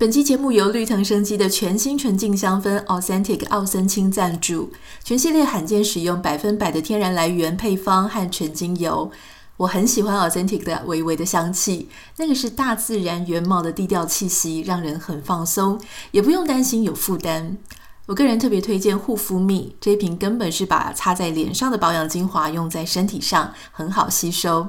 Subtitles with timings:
[0.00, 4.72] 本期节目由绿藤生机的全新纯净香氛 Authentic 奥森清赞助，
[5.04, 9.10] 全系列罕见使用百分百的天然来源配方和纯精油。
[9.58, 15.78] 我很喜欢 Authentic 的微微的香气，那个是大自然原貌的低调气息，让人很放松，
[16.12, 17.58] 也不用担心有负担。
[18.06, 24.66] 我个人特别推荐护肤蜜，这瓶根本是把擦在脸上的保养精华用在身体上，很好吸收。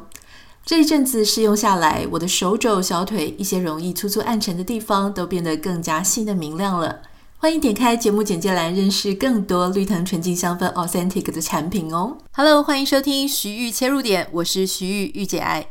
[0.72, 7.02] 这一阵子试用下来，我的手肘、小腿一些容易粗粗暗沉的地方都变得更加细嫩明亮了。
[7.36, 12.16] 欢迎点开节目简介栏，认识更多绿藤纯净香氛 Authentic 的产品哦。
[12.32, 15.68] Hello，欢迎收听徐玉切入点，我是徐玉玉姐爱。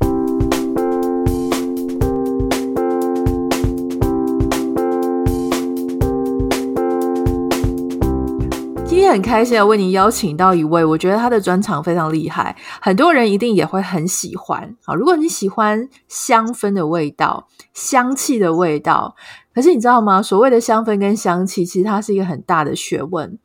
[9.10, 14.76] 很开心的为你邀请到一位，我觉得他的专长非常厉害，很多人一定也会很喜欢。
[14.84, 19.14] 好，如果你喜欢香氛的味道、香气的味道，
[19.54, 20.22] 可是你知道吗？
[20.22, 23.38] 所谓的香氛跟香气，其实它是一个很大的学问。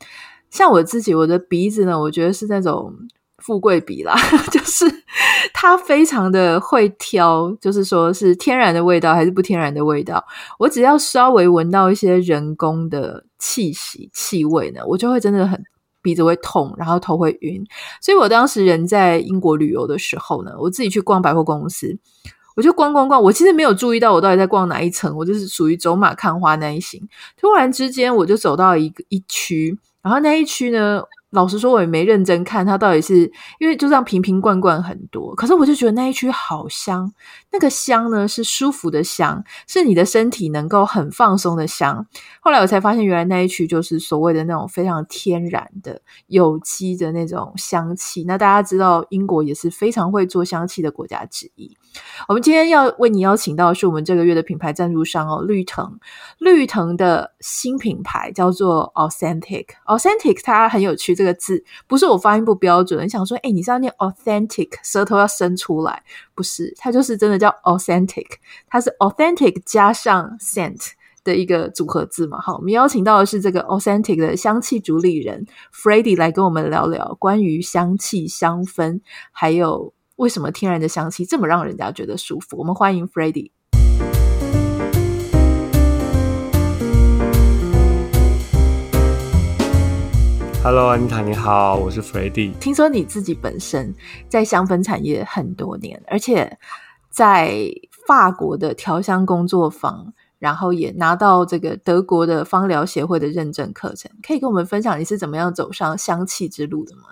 [0.49, 2.93] 像我自己，我的鼻子呢，我觉得是那种
[3.39, 4.15] 富贵鼻啦，
[4.51, 4.85] 就是
[5.53, 10.23] 它非常的会挑，就是说是天然的味道还是不天然的味道。
[10.59, 13.25] 我只要稍微闻到一些人工的。
[13.45, 15.63] 气息、气味呢，我就会真的很
[16.01, 17.63] 鼻子会痛，然后头会晕。
[18.01, 21.95] 所以我当时人在英国旅游的时候呢，我自己去逛百货公司，
[22.55, 27.07] 我就逛逛逛，我其实没有注意到我到底在逛哪一层，我就是属于走马看花那一型。
[27.37, 31.03] 突然之间，我就走到一个一区，然后那一区呢。
[31.31, 37.11] 老实说，我也没认真看它到底是因为就这样瓶瓶罐罐很多，可是我就觉得那一区好香，
[37.51, 42.07] 那个香呢是舒服的香，是你的身体能够很放松的香。
[42.39, 48.23] 后来我才发现，原来那一区就是所谓的那种非常天然的有机的那种香气。
[48.25, 51.75] 那大家知道，英国也是非常会做香气的国家之一。
[52.27, 55.99] 我们今天要为你邀请到的是我们这个月的品牌赞助商哦，绿藤。
[56.37, 61.14] 绿藤的新品牌叫做 Authentic，Authentic 它很有趣。
[61.15, 66.03] 这个字不是我发音不标准，你想说，哎，你是要念 authentic，舌头要伸出来，
[66.35, 68.25] 不是，它就是真的叫 authentic，
[68.67, 70.91] 它是 authentic 加上 scent
[71.23, 72.39] 的一个组合字嘛。
[72.39, 78.99] 好，我们邀请到的是这个 authentic 的香气主理人 Freddy 来跟我们聊聊关于香气、香氛，
[79.31, 82.57] 还有为什么天然的香气这么让人家觉得舒服。
[82.57, 83.51] 我们欢迎 Freddy。
[90.65, 92.51] Hello，安妮塔，你好，我是 Freddy。
[92.57, 93.93] 听说你自己本身
[94.27, 96.57] 在香氛产业很多年，而且
[97.11, 97.69] 在
[98.07, 107.03] 法国的调香工作坊，然后也拿到这个德国的芳疗协会的认证课程，可以跟我们分享你是怎么样走上香气之路的吗？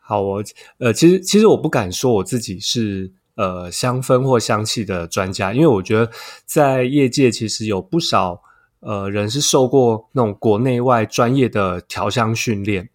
[0.00, 0.42] 好，我
[0.78, 6.10] 呃，其实其实我不敢说我自己是呃香氛或香气的专家，因为我觉得
[6.46, 8.40] 在业界其实有不少。
[8.82, 12.88] 呃，人是受过那种国内外专业的调香训练，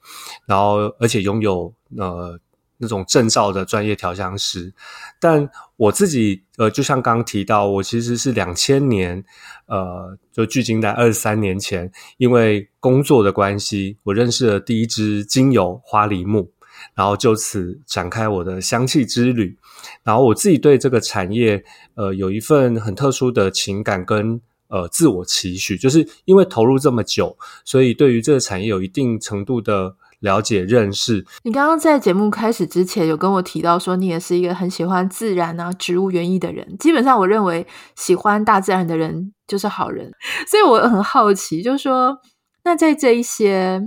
[0.45, 2.37] 然后而且拥有呃
[2.77, 4.73] 那种证照的专业调香师。
[5.17, 9.23] 但我自己呃，就像刚刚提到，我其实是两千年，
[9.67, 16.51] 呃，就距今在二十三年前，因为工作的关系，我认识了第一支精油花梨木，
[16.95, 19.57] 然后就此展开我的香气之旅。
[20.03, 21.63] 然后我自己对这个产业，
[21.95, 24.41] 呃，有一份很特殊的情感跟。
[24.69, 31.25] 呃，自我期许，就是因为投入这么久，所以对于这个产业有一定程度的了解认识。
[31.43, 36.77] 你刚刚在节目开始之前有跟我提到说，你也是一个很喜欢自然啊、植物园艺的人。
[36.79, 40.11] 基本上，我认为喜欢大自然的人就是好人。
[40.49, 42.17] 所以我很好奇，就是说，
[42.63, 43.81] 那在这一些。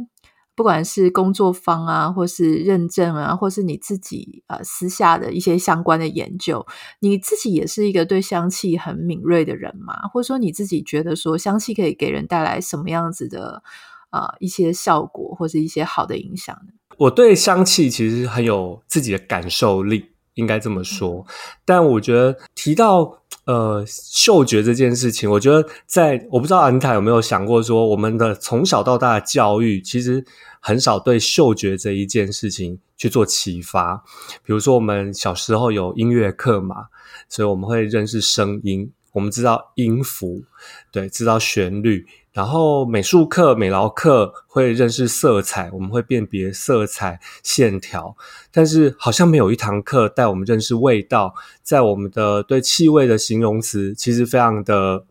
[0.61, 6.67] 不管是工作方啊，或是认证啊，或是你自己呃私下的一些相关的研究，
[6.99, 10.07] 你自己也是一个对香气很敏锐的人嘛？
[10.13, 13.63] 或者说你自己觉得说香气可以给人带来什么样子的
[14.11, 16.75] 啊、呃、一些效果，或是一些好的影响呢？
[16.99, 21.25] 我对香气其实很有自己的感受力，应该这么说。
[21.27, 21.33] 嗯、
[21.65, 30.23] 但我觉得提到呃嗅觉这件事情，我觉得在我不知道安塔有没有想过说，我们的从小到大的教育其实。
[30.61, 34.05] 很少对嗅觉这一件事情去做启发，
[34.45, 36.87] 比如说我们小时候有音乐课嘛，
[37.29, 40.45] 所以我们会认识声音，我们知道音符，
[40.93, 42.07] 对，知道旋律。
[42.33, 48.17] 然后美术课、美劳课会认识色彩，我们会辨别色彩、线条。
[48.53, 51.35] 但是好像没有一堂课带我们认识味道，
[51.65, 55.05] 在我们的对气味的形容词其实非常的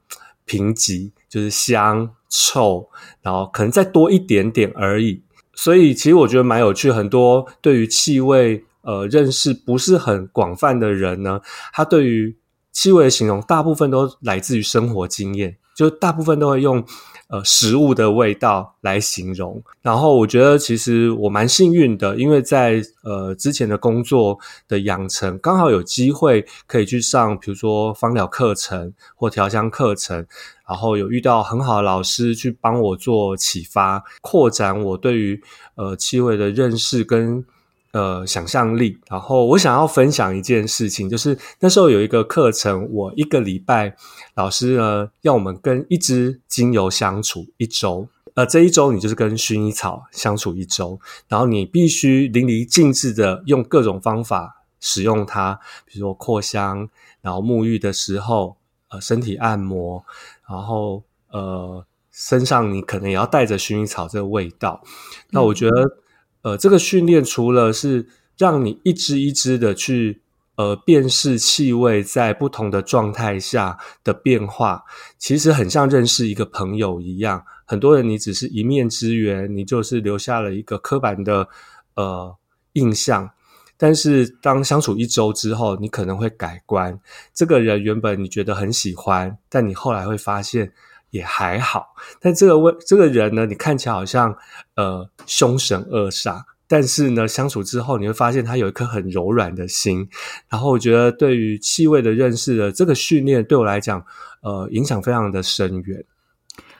[0.45, 2.89] 贫瘠，就是香、臭，
[3.21, 5.21] 然后可能再多一点点而已。
[5.61, 6.89] 所以，其实我觉得蛮有趣。
[6.89, 11.41] 很多对于气味，呃，认识不是很广泛的人呢，
[11.73, 12.37] 他对于
[12.71, 15.57] 气味的形容，大部分都来自于生活经验。
[15.75, 16.81] 就大部分都会用
[17.29, 19.63] 呃食物的味道来形容。
[19.81, 24.37] 然后我觉得其实我蛮幸运的，因为在呃之前的工作
[24.67, 30.25] 的养成，刚好有机会可以去上，比如说芳疗课程或调香课程，
[30.67, 35.41] 然后有遇到很好的老师去帮我做启发，扩展我对于
[35.75, 37.45] 呃气味的认识跟。
[37.91, 38.99] 呃，想象力。
[39.09, 43.95] 然后我想要分享一件事情，就是那时候有一个课程，我一个礼拜，
[44.35, 48.07] 老师呢要我们跟一支精油相处一周。
[48.35, 56.87] 呃，这一周你就是跟薰衣草相处一周，然后你必须淋漓尽致的用各种方法使用它，比如说扩香，
[57.21, 58.57] 然后沐浴的时候，
[58.89, 60.05] 呃，身体按摩，
[60.47, 64.83] 然后呃，身上你可能也要带着薰衣草这个味道。
[65.31, 65.97] 那我觉得。
[66.41, 68.07] 呃，这个训练除了是
[68.37, 70.21] 让你一支一支的去
[70.55, 74.83] 呃辨识气味在不同的状态下的变化，
[75.17, 77.43] 其实很像认识一个朋友一样。
[77.65, 81.47] 很多人你只是一面之缘，你就是留下了一个刻板的
[81.95, 82.35] 呃
[82.73, 83.29] 印象。
[83.77, 86.99] 但是当相处一周之后，你可能会改观。
[87.33, 90.71] 这个人原本你觉得很喜欢，但你后来会发现。
[91.11, 94.35] 也还好，但这个问这个人呢，你看起来好像
[94.75, 100.07] 呃凶神恶煞，但是呢，相处之后你会发现他有一颗很柔软的心。
[100.49, 104.05] 然后我觉得对于气味的认识的这个训练，对我来讲，
[104.41, 106.05] 呃，影响非常的深远。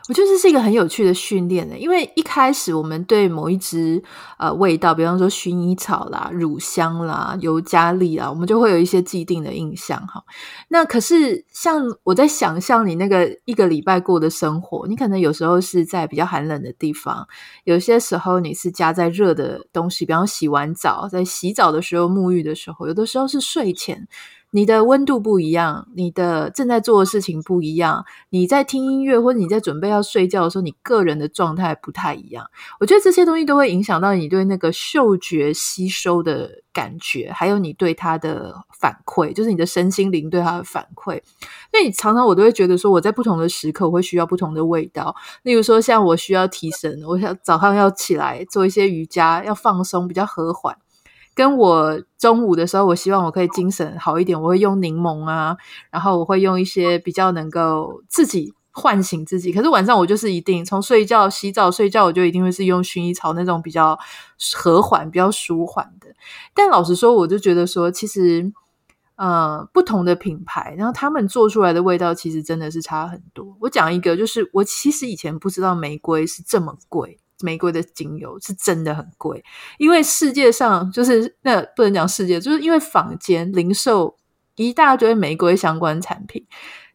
[0.10, 4.02] 我觉得这是一个很有趣的训练呢，因为一开始我们对某一支
[4.40, 10.24] 呃味道，比方说薰衣草啦、乳香啦、尤加利啦，我们就会有一些既定的印象哈。
[10.70, 17.28] 那可是像我在想象你那个一个礼拜过的生活，你可能有时候是在比较寒冷的地方，
[17.66, 24.08] 有些时候你是加在热的东西，比方洗完澡，在洗澡的时候、沐浴的时候，有的时候是睡前。
[24.52, 32.50] 你的温度不一样，你的正在做的事情不一样，你在听音乐或者你在准备要睡觉的时候，你个人的状态不太一样。
[32.80, 41.22] 我觉得这些东西都会影响到你对那个嗅觉吸收的感觉，还有你对它的反馈，就是你的身心灵对它的反馈。
[41.72, 45.16] 那你常常我都会觉得说，我在不同的时刻我会需要不同的味道。
[45.44, 50.76] 例如说，像我需要提神，我想早上要起来做一些瑜伽，要放松，比较和缓。
[51.40, 55.56] 跟我中午的时候，我希望我可以精神好一点，我会用柠檬啊，
[55.90, 59.54] 然后我会用一些比较能够自己唤醒自己。
[59.54, 63.98] 可是晚上我就是一定从睡觉、洗澡、睡觉，我就一定会是用薰衣草那种比较
[64.54, 66.08] 和缓、比较舒缓的。
[66.54, 68.52] 但老实说，我就觉得说，其实
[69.16, 73.56] 呃，不同的品牌，然后他们做出来的味道，其实真的是差很多。
[73.62, 77.18] 我讲一个，就是我其实以前不知道玫瑰是这么贵。
[77.42, 79.44] 玫瑰的精油是真的很贵，
[79.78, 84.16] 因为世界上就是那不能讲世界，就是因为坊间零售
[84.56, 86.46] 一大堆玫瑰相关产品，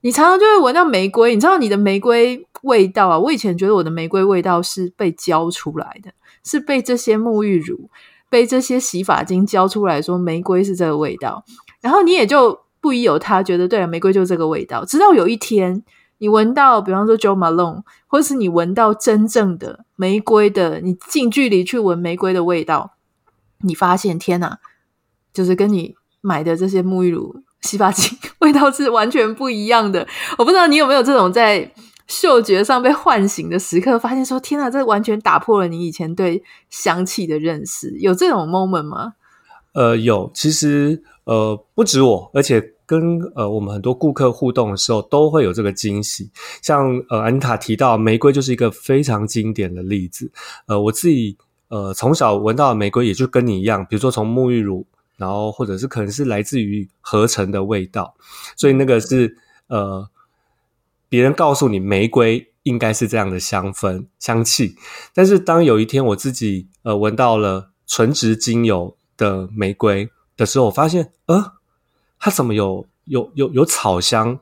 [0.02, 1.34] 你常常就会闻到玫瑰。
[1.34, 3.18] 你知道你的玫瑰味道啊？
[3.18, 6.12] 我以前觉得我的玫瑰味道是被教出来的，
[6.44, 7.88] 是被这些沐浴乳、
[8.28, 11.44] 被这些洗发精教出来说玫瑰是这个味道，
[11.80, 14.84] 然后你也就不疑有他，觉得对了，玫瑰就是这个味道。
[14.84, 15.82] 直到有一天。
[16.18, 22.94] 你闻到，比方说 Jo Malone，或是你闻到真正的玫瑰的，你近距离去闻玫瑰的味道，
[23.62, 24.58] 你发现天哪，
[25.32, 30.06] 就是跟你买的这些沐浴乳、洗发精 味道是完全不一样的。
[30.38, 31.70] 我不知道你有没有这种在
[32.06, 37.90] 嗅觉上被唤醒的时刻，发现说天哪，这完全打破了你以前对香气的认识。
[37.98, 39.14] 有这种 moment 吗？
[39.72, 42.73] 呃，有，其实呃不止我，而且。
[42.86, 46.30] 跟呃我们很多顾客互动的时候，都会有这个惊喜。
[46.60, 50.30] 像呃安塔提到玫瑰，就是一个非常经典的例子。
[50.66, 51.36] 呃，我自己
[51.68, 54.86] 呃从小闻到的玫瑰，也就跟你一样，比如说从沐浴乳，
[55.16, 58.14] 然后或者是可能是来自于合成的味道，
[58.56, 59.36] 所以那个是
[59.68, 60.06] 呃
[61.08, 64.76] 别人告诉你玫瑰应该是这样的香氛香气。
[65.14, 71.52] 但是当有一天我自己呃闻到了纯植精油的玫瑰的时候，我发现呃。
[72.24, 74.38] 它怎么有有有有草香，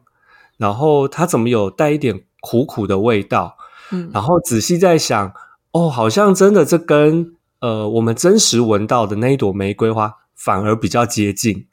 [0.56, 3.56] 然后它怎么有带一点苦苦的味道？
[3.90, 5.34] 嗯，然后仔细在想，
[5.72, 11.66] 哦，好像真的这跟呃我们真实闻到的那一朵玫瑰花反而比较接近。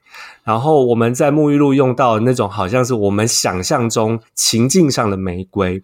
[0.43, 5.79] 然后我们在沐浴露用到的那种，好像是我们想象中情境上的玫瑰。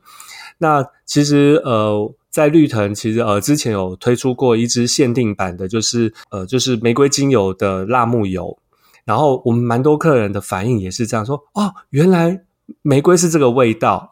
[0.57, 8.57] 那其实呃，在绿藤其实呃之前有推出过一支限定版的，就是呃就是玫瑰精油的辣木油。
[9.05, 12.41] 然后我们蛮多客人的反应也是这样说：哦，原来
[12.81, 14.11] 玫瑰是这个味道。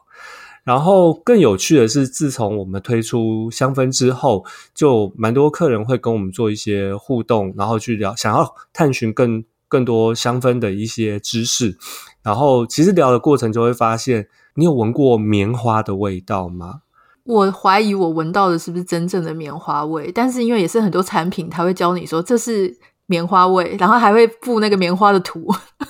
[0.64, 11.78] 然后更有趣的是，自从我们推出香氛之后，就蛮多客人会跟我们做一些互动，然后去聊，想要探寻更更多香氛的一些知识。
[12.22, 16.84] 然后其实聊的过程就会发现，你有闻过棉花的味道吗？
[17.26, 25.48] 我怀疑我闻到的是不是真正的棉花味，但是因为也是很多产品，他会教你说这是棉花味，然后还会附那个棉花的图。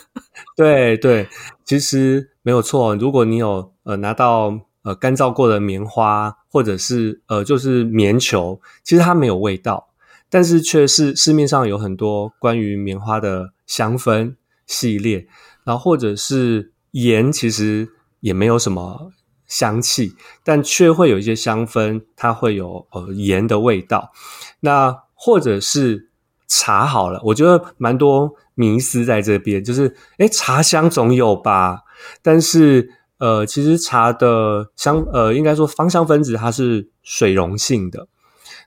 [0.55, 1.27] 对对，
[1.65, 2.96] 其实没有错。
[2.96, 9.89] 如果你有呃拿到呃干燥过的棉花，或者是呃就是棉球，其实它没有味道，
[10.29, 14.36] 但是却是市面上有很多关于棉花的香氛
[14.67, 15.27] 系列，
[15.63, 17.89] 然后或者是盐，其实
[18.20, 19.12] 也没有什么
[19.48, 24.12] 香气，但却会有一些香氛，它会有呃盐的味道。
[24.60, 26.10] 那或者是
[26.47, 28.33] 茶好了，我觉得蛮多。
[28.55, 31.79] 迷思在这边，就是诶茶香总有吧？
[32.21, 38.07] 但是呃，其实茶的香呃，应该说芳香分子它是水溶性的。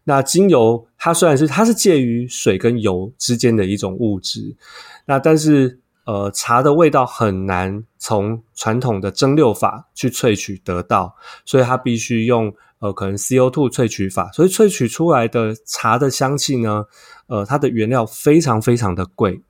[0.02, 4.56] 那精油它虽然是它是介于水跟油之间的一种物质，
[5.04, 11.14] 那但是呃，茶的味道很难从传统的蒸馏法去萃取得到，
[11.45, 16.85] 所以它必须用呃可能 CO2 萃取法，所以萃取出来的茶的香气呢，
[17.26, 19.42] 呃，它的原料非常非常的贵。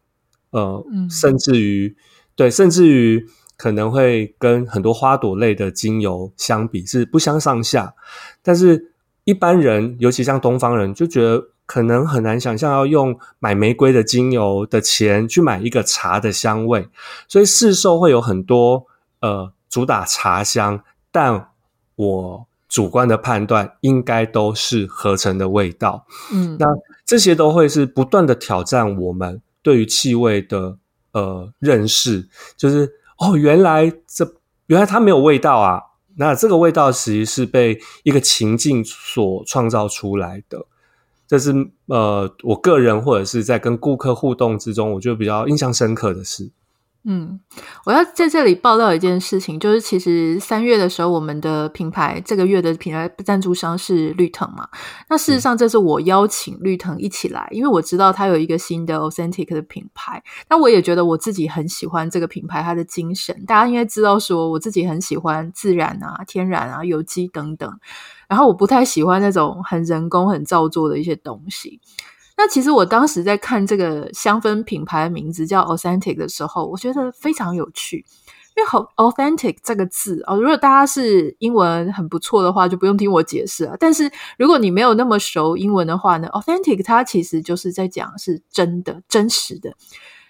[0.51, 1.97] 呃，甚至于，
[2.35, 7.95] 对，甚至于可能会跟很多花朵类的精油相比是不相上下。
[8.43, 8.93] 但是
[9.25, 16.89] 一般人，尤其像东方人，就觉得可能很难想象要用买玫瑰的精油的钱去买一个茶的香味。
[17.29, 18.87] 所以市售会有很多
[19.21, 21.49] 呃主打茶香，但
[21.97, 26.07] 我主观的判断应该都是合成的味道。
[26.33, 26.67] 嗯，那
[27.05, 29.41] 这些都会是不断的挑战我们。
[29.63, 30.79] 对于气味的
[31.13, 34.35] 呃认识，就是哦，原来这
[34.67, 35.83] 原来它没有味道啊。
[36.19, 40.65] 那这个味道其实是被一个情境所创造出来的。
[41.27, 41.53] 这是
[41.87, 46.51] 呃，我个人或者是在跟顾客互动之中，我觉得比较印象深刻的事。
[47.09, 47.39] 嗯，
[47.85, 54.69] 我要在这里报道一件事情，就是其实三月的时候，我们的品牌这个月的品牌赞助商是绿藤嘛。
[55.09, 60.21] 那事实上，这是我邀请绿藤一起来，因为我知道他有一个新的 Authentic 的品牌。
[60.51, 63.45] 那我也觉得我自己很喜欢这个品牌，它的精神。
[63.47, 67.73] 大家应该知道，说我自己很喜欢自然啊、天然啊、有机等等。
[68.27, 71.81] 然后我不太喜欢那种很人工、很造作的一些东西。
[72.39, 78.05] 那其实我当时在看这个香氛品牌的名字叫 Authentic 的时候，我觉得非常有趣，
[78.55, 83.75] 因为好 Authentic 这个字哦，如果大家是英文很不错的话，就不用听我解释了。
[83.81, 89.75] 但是如果你没有那么熟英文的话呢，Authentic 它其实就是在讲是真的、真实的。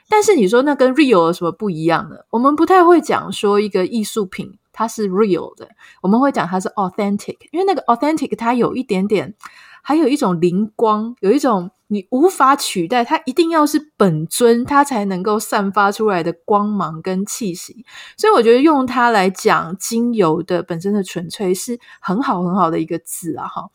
[0.09, 2.17] 但是你说那跟 real 有什么不一样呢？
[2.31, 5.69] 我们不太会讲说一个艺术品它是 real 的，
[6.03, 9.35] 我们会讲它是 authentic，因为那个 authentic 它有一点点。
[9.83, 17.85] 还有一种灵光，有一种你无法取代，它一定要是本尊，它才能够散发出来的光芒跟气息。
[18.17, 23.47] 所以我觉得用它来讲精油的本身的纯粹是很好很好的一个字啊！
[23.47, 23.71] 哈，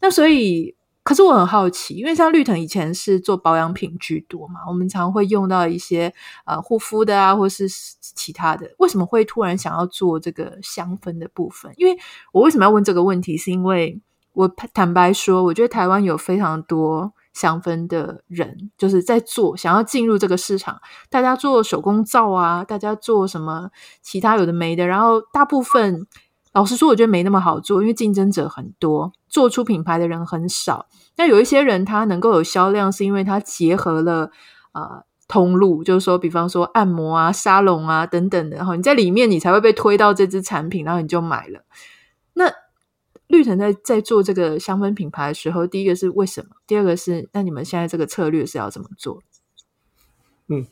[0.00, 11.72] 那所以，可是我很好奇，因为像绿藤以前是做保养品居多嘛，我们常会用到一些呃护肤的啊，或是其他的，为什么会突然想要做这个香氛的部分？
[11.76, 11.98] 因为
[12.32, 13.36] 我为什么要问这个问题？
[13.36, 14.00] 是因为
[14.32, 20.80] 我坦白说，我觉得台湾有非常多香氛的人，就是在做，想要进入这个市场。
[21.10, 23.68] 大家做手工皂啊，大家做什么
[24.00, 26.06] 其他有的没的，然后大部分
[26.54, 30.86] 老实说，我觉得没那么好做，因为竞争者很多，做出品牌的人很少。
[31.16, 34.30] 那有一些人他能够有销量，是因为他结合了
[34.72, 41.60] 呃通路，就是说，比方说按摩啊、沙龙啊等等的，然后你在里面，你才会被推到这支产品，然后你就买了。
[42.32, 42.50] 那
[43.28, 46.50] 绿藤在在做这个香氛品牌的时候，第一个是为什么？
[46.66, 49.20] 第二个是那你们现在这个策略是要怎么做？
[50.48, 50.64] 嗯，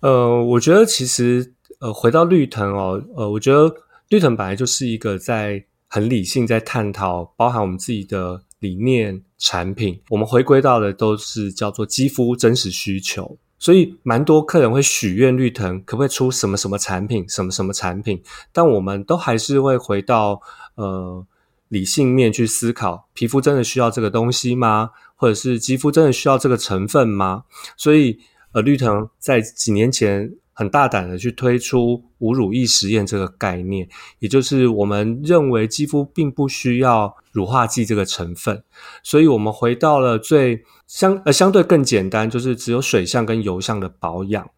[0.00, 3.74] 呃，我觉得其实呃，回到绿藤哦，呃，我觉得
[4.10, 20.42] 绿藤本来就是一个在很理性在探讨，包含我们自己的理念、产品，我们回归到的都是叫做肌肤真实需求，所以蛮多客人会许愿绿藤可不可以出什么什么产品，什么什么产品，但我们都还是会回到
[20.74, 21.26] 呃。
[21.72, 24.90] 理性面去思考，皮肤真的需要这个东西吗？
[25.16, 27.44] 或者是肌肤真的需要这个成分吗？
[27.78, 28.18] 所以，
[28.52, 33.88] 呃，绿藤在几年前很大胆的去推出无乳液实验这个概念，
[34.18, 38.62] 也就是我们认为肌肤并不需要乳化剂这个成分，
[39.02, 44.50] 所以我们回到了最相呃相对更简单，就是只有水相跟油相的保养。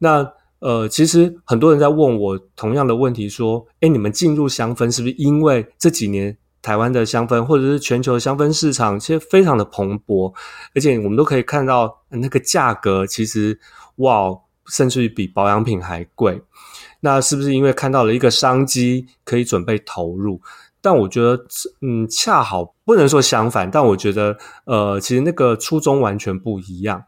[0.00, 10.32] 那呃，其实很多人在问我同样的问题，说：“诶，你们进入香氛是不是因为这几年？”台湾的香氛，或者是全球的香氛市场，其实非常的蓬勃，
[10.74, 13.58] 而且我们都可以看到那个价格，其实
[13.96, 14.30] 哇，
[14.68, 16.40] 甚至于比保养品还贵。
[17.00, 20.40] 那是不是因为看到了一个商机，可以准备投入？
[20.80, 21.44] 但我觉得，
[21.80, 27.04] 嗯，恰好不能说相反，但我觉得，呃，其实那个初衷完全不一样。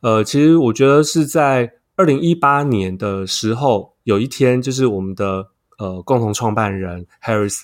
[0.00, 5.46] 呃，其实我觉得是在二零一八年的时候，有一天，就是我们的
[5.78, 7.60] 呃共同创办人 Harris，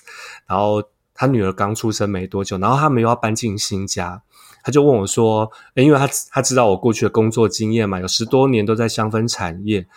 [0.47, 0.83] 然后
[1.15, 4.21] 他女儿刚出生没多久，然后他们又要搬进新家，
[4.63, 9.87] 他就问我说，诶，因为他他知道我过去的工作经验嘛，有十多年都在香氛产业。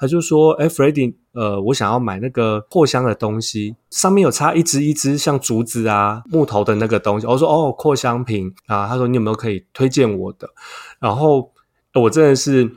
[0.00, 10.48] 他就说：“哎，Freddy，呃，我想要买那个扩香的东西，上面有插一支一支像竹子啊、木头的那个东西。”我说：“哦，扩香瓶啊。”他说：“你有没有可以推荐我的？”
[11.02, 11.50] 然后
[11.94, 12.70] 我真的是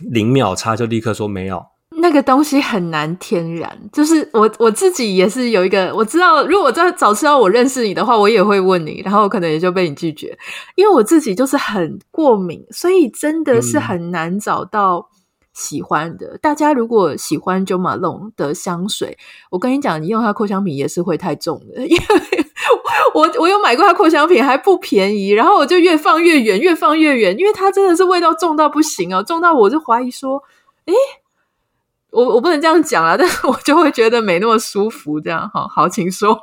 [0.00, 1.64] 零秒差就立刻说没有。
[1.96, 10.36] 那个东西很难天然，就是我我自己也是有一个，我知道，如果我在早知道我认识你的话，我也会问你，然后可能也就被你拒绝，
[10.74, 15.08] 因为我自己就是很过敏，所以真的是很难找到。
[15.54, 19.18] 喜欢的，大家如果喜欢 Jo Malone 的香水，
[19.50, 22.02] 我跟你讲，你用它扩香瓶也是会太重的，因为
[23.12, 30.42] 我我有买过它扩香瓶，还不便宜，然后我就越放越远，越放越远，因为它真的是味道重到不行哦，重到我就怀疑说，
[30.86, 30.94] 诶，
[32.12, 36.38] 我我不能这样讲啦， 但是我就会觉得没那么舒服，这样好好，请说。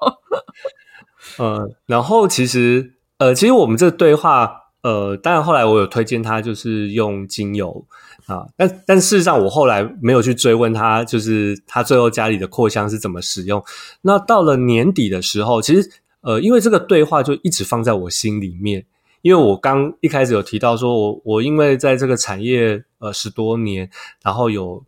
[1.38, 7.86] 呃，然后其实呃，其实我们这个对话，呃，当然后来我有推荐他，就是用精油。
[8.28, 13.64] 啊，但但事实上，我后来没有去追问他，就是他最后家里的扩香是怎么使用。
[14.02, 15.90] 那到了年底的时候，其实
[16.22, 18.86] 呃，因为这个对话就一直放在我心里面，
[19.24, 23.90] 因为我刚一开始有提到说我，我我因为在这个产业呃十多年，
[24.22, 24.84] 然后有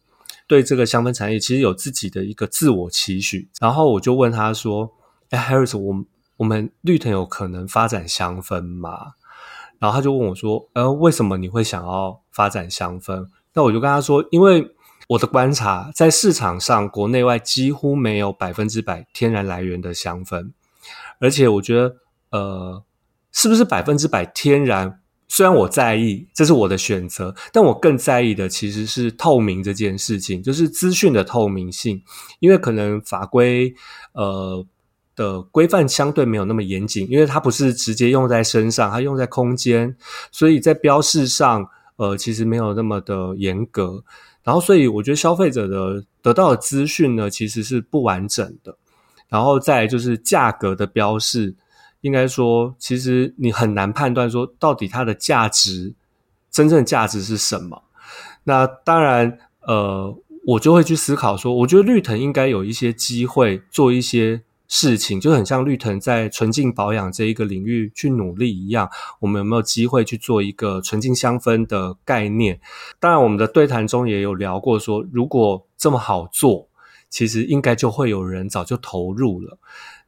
[0.52, 4.92] 对这个香氛产业其实有自己的一个自我期许，然后我就问他说
[5.32, 6.04] ：“哎，Harris，我
[6.36, 9.14] 我们绿藤有可能发展香氛吗？”
[9.80, 14.76] 然后他就问我说：“呃，为什么你会想要发展香氛？”那我就跟他说：“因为
[15.08, 20.52] 我的观察，在市场上，国内外几乎没有百分之百天然来源的香氛，
[21.22, 21.96] 而且我觉得，
[22.32, 22.84] 呃，
[23.32, 25.01] 是不是百分之百天然？
[25.32, 32.04] 虽然我在意，这是我的选择，但我更在意的其实是透明这件事情，就是资讯的透明性，
[32.42, 33.74] 因为可能法规，
[34.12, 34.66] 呃。”
[35.14, 39.94] 的规范相对没有那么严谨，因为它不是直接用在身上，它用在空间，
[40.32, 41.68] 所以在标示上，
[41.98, 44.02] 呃，其实没有那么的严格。
[44.42, 48.76] 然后，所以我觉得消费者的得到的资讯呢，其实是不完整的。
[49.28, 51.54] 然后再来就是价格的标示，
[52.02, 55.94] 应该说，其实你很难判断说到底它的价值，
[56.52, 57.84] 真正的价值是什么。
[58.44, 64.44] 那当然，呃，我就会去思考说，我觉得绿藤应该有一些机会做一些。
[64.74, 72.58] 事情就很像绿藤在纯净保养这一个领域去努力一样，我们有没有机会去做一个纯净香氛的概念？
[72.98, 76.70] 当然，我们的对谈中也有聊过说，如果这么好做，
[77.10, 79.58] 其实应该就会有人早就投入了。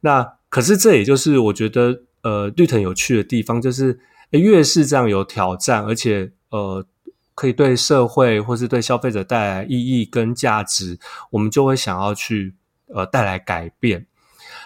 [0.00, 3.98] 那可是这也就是我觉得呃绿藤有趣的地方，就是
[4.30, 6.86] 越是这样有挑战，而且呃
[7.34, 10.96] 可以对社会或是对消费者带来意义跟价值，
[11.30, 12.54] 我们就会想要去
[12.86, 14.06] 呃带来改变。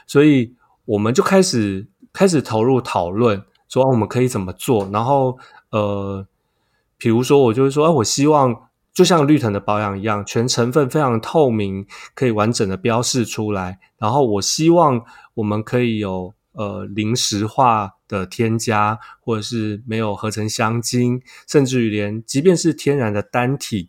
[0.07, 4.87] 所以我们就开始开始投入讨论，说我们可以怎么做。
[4.93, 5.39] 然后
[5.71, 6.27] 呃，
[6.99, 13.79] 比如说我就是说，我希望就像绿藤的保养一样，全成分非常透明，可以完整的标示出来。
[13.97, 15.05] 然后我希望
[15.39, 23.89] 我们可以有呃零石化的添加，或者是没有合成香精，甚至于连即便是天然的单体。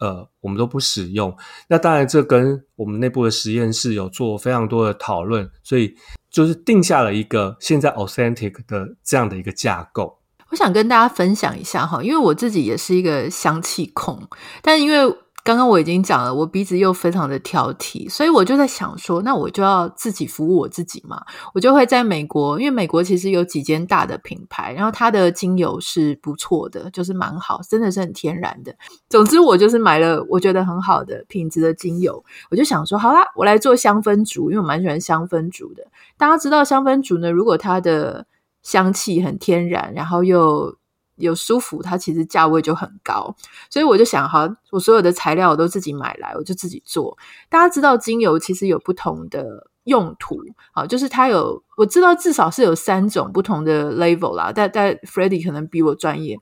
[0.00, 1.34] 呃，我们都不使用。
[1.68, 5.96] 那当然，这跟我们内部的实验室有做非常多的讨论，所以
[6.30, 10.18] 就是定下了一个现在 authentic 的这样的一个架构。
[10.50, 14.28] 我想跟大家分享一下哈，因为我自己也是一个香气控，
[14.60, 15.16] 但因为。
[15.44, 21.20] 刚刚我已经讲了，我鼻子又非常的挑剔，所以我就在想说，那我就要自己服务我自己嘛。
[21.52, 28.72] 我就会在美国，因为美国其实有几间大的品牌，然后它的精油是不错的，就是蛮好，真的是很天然的。
[29.08, 35.82] 总之，我就是买了我觉得很好的品质的精油，我就想说，好啦，我来做香氛组，因为我蛮喜欢香氛组的。
[36.16, 38.26] 大家知道香氛组呢，如果它的
[38.62, 40.76] 香气很天然，然后又
[41.16, 43.34] 有舒服，它其实价位就很高，
[43.70, 47.16] 所以我就想，好，我所有的材料我都自己买来，我就自己做。
[47.48, 50.38] 大家知道精油其实有不同的用途，
[50.72, 54.52] 好，就是它有，我知道至少是有三种不同的 level 啦。
[54.54, 56.38] 但但 Freddy 可能比我专业。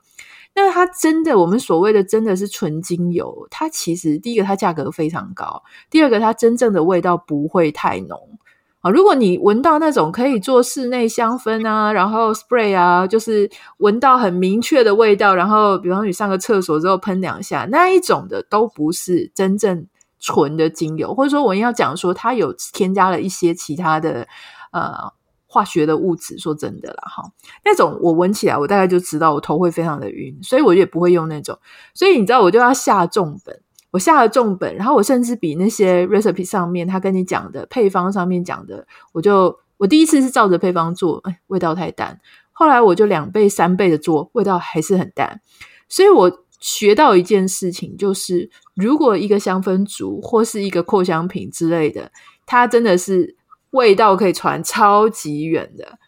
[0.53, 8.39] 那它真的，我们所谓的真的是纯精油，它其实第一个它价格非常高，第二个它真正的味道不会太浓。
[8.81, 19.87] 啊，如果你闻到那种可以做室内香氛啊，然后 spray 啊，就是闻到很明确的味道，然后比方你上个厕所之后喷两下，那一种的都不是真正
[20.19, 24.27] 纯的精油，或者说我要讲说它有添加了一些其他的
[24.73, 25.13] 呃
[25.47, 26.39] 化学的物质。
[26.39, 27.31] 说真的啦，哈，
[27.63, 31.59] 那种我闻起来，我大概就知道我头会非常的晕，所以我也不会用那种。
[31.93, 33.61] 所以你知道，我就要下重本，
[33.91, 42.21] 我下了重本，然后我甚至比那些 recipe 上面他跟你讲的配方上面讲的，我就我第一次是照着配方做，哎，味道太淡。
[42.53, 45.41] 后来我就两倍、三倍的做，味道还是很淡。
[45.89, 52.13] 所以我学到一件事情，就是如果一个香氛组或是一个扩香品之类的，
[52.47, 53.35] 它真的是
[53.71, 55.99] 味道可以传超级远的，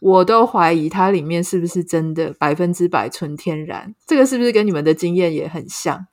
[0.00, 3.94] 我都怀疑它里面是不是真的百分之百纯天然。
[4.06, 6.06] 这个是不是跟你们的经验也很像？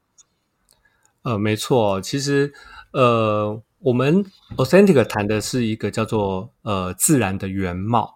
[1.23, 2.53] 呃，没错，其实
[2.91, 4.23] 呃，我们
[4.55, 8.15] Authentic 谈的是一个叫做呃自然的原貌。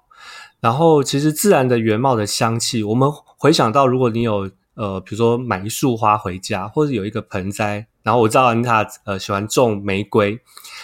[0.59, 10.39] 然后，其实自然的原貌的香气，我们回想到，如果你有呃，比如说买一束花回家，或者有一个盆栽，然后我知道安塔呃喜欢种玫瑰，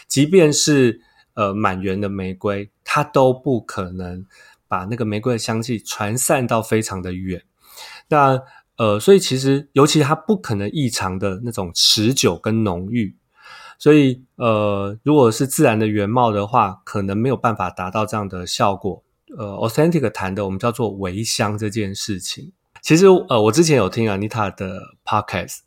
[0.07, 0.99] 即便是
[1.35, 4.25] 呃满园的玫瑰，它都不可能
[4.67, 7.43] 把那个玫瑰的香气传散到非常的远。
[8.09, 8.41] 那
[8.77, 13.15] 呃，所以其实尤其它不可能异常的那种持久跟浓郁，
[13.77, 19.03] 所以呃，如果是自然的原貌的话，可能没有办法达到这样的效果。
[19.37, 22.53] 呃，Authentic 谈的我们叫做微香这件事情。
[22.81, 25.57] 其实，呃，我之前有听 Anita 的 Podcast，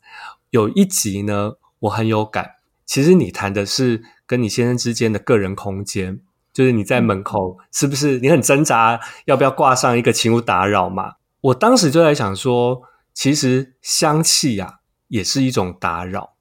[0.49, 2.55] 有一集呢，我很有感。
[2.85, 6.21] 其实你谈的是跟你先生之间的个人空间，
[6.51, 11.13] 就是你在门口是不是你很挣扎要不要挂上一个请勿打扰嘛？
[11.41, 12.81] 我当时就在想说，
[13.13, 16.35] 其实香气啊也是一种打扰。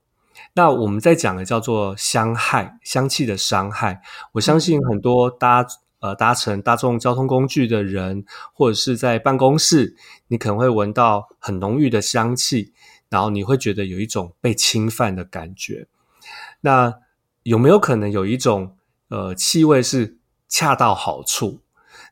[0.54, 4.02] 那我们在讲的叫做香害，香气的伤害。
[4.32, 5.66] 我相信很多搭。
[6.02, 9.94] 呃，搭乘大众交通工具的人，或者是在办公室，
[10.28, 12.72] 你可能会闻到很浓郁的香气，
[13.10, 15.88] 然后你会觉得有一种被侵犯的感觉。
[16.62, 16.94] 那
[17.42, 18.78] 有没有可能有一种
[19.08, 20.16] 呃气味是
[20.48, 21.60] 恰到好处，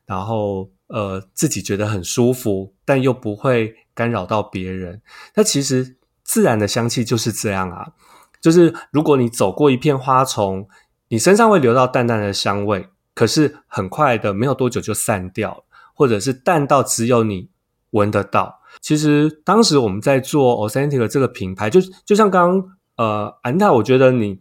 [0.05, 5.01] 然后呃自己觉得很舒服，但又不会干扰到别人？
[5.35, 7.91] 那其实自然的香气就是这样啊，
[8.39, 10.69] 就是如果你走过一片花丛，
[11.09, 12.87] 你身上会留到淡淡的香味。
[13.13, 17.49] 可是很快的，没有多久就散掉了，或者是淡到只有你
[17.89, 18.61] 闻得到。
[18.79, 24.39] 其实当时我们在做 Authentic 这个品牌，就就像刚刚呃安踏，我觉得你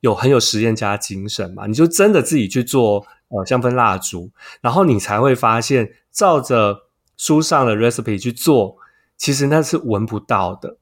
[0.00, 8.76] 有很有实验家精神嘛，你就真的自己去做呃香氛蜡烛，然后你才会发现，照着书上的 recipe 去做，
[9.18, 10.78] 其实那是闻不到的。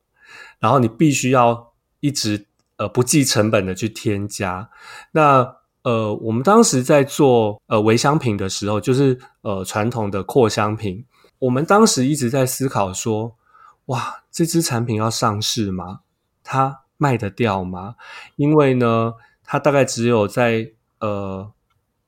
[0.60, 2.46] 然后你必须要一直
[2.76, 4.70] 呃不计成本的去添加
[5.10, 5.56] 那。
[5.86, 11.06] 呃，我们当时在做呃微香品的时候，就是呃传统的扩香品。
[11.38, 13.36] 我们当时一直在思考说，
[13.84, 16.00] 哇，这支产品要上市吗？
[16.42, 17.94] 它卖得掉吗？
[18.34, 21.52] 因为呢，它大概只有在呃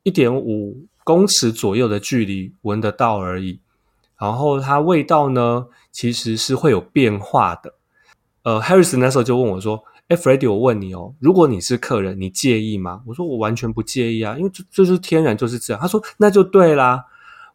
[0.03, 3.61] 一点五公尺左右的距离闻得到而已。
[4.19, 7.75] 然后它味道呢，其实是会有变化的。
[8.43, 9.85] 呃，Harris 那时候就问我说。
[10.09, 13.03] 哎，Freddy，我问你哦，如果你是客人，你介意吗？
[13.05, 15.79] 我说我完全不介意啊，因为这这是天然就是这样。
[15.79, 17.05] 他说那就对啦，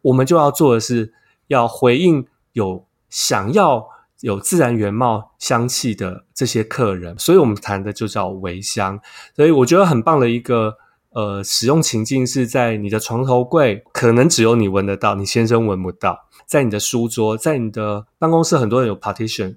[0.03, 1.11] 我们就要做的是
[1.47, 9.01] 要回应有想要有自然原貌香气的这些客人，所以我们谈的就叫微香。
[9.35, 10.77] 所以我觉得很棒的一个
[11.13, 19.55] 呃使用情境是在你的床头柜，可能只有你闻得到，你先生闻不到；在你的书桌，在你的办公室，很多人有 partition，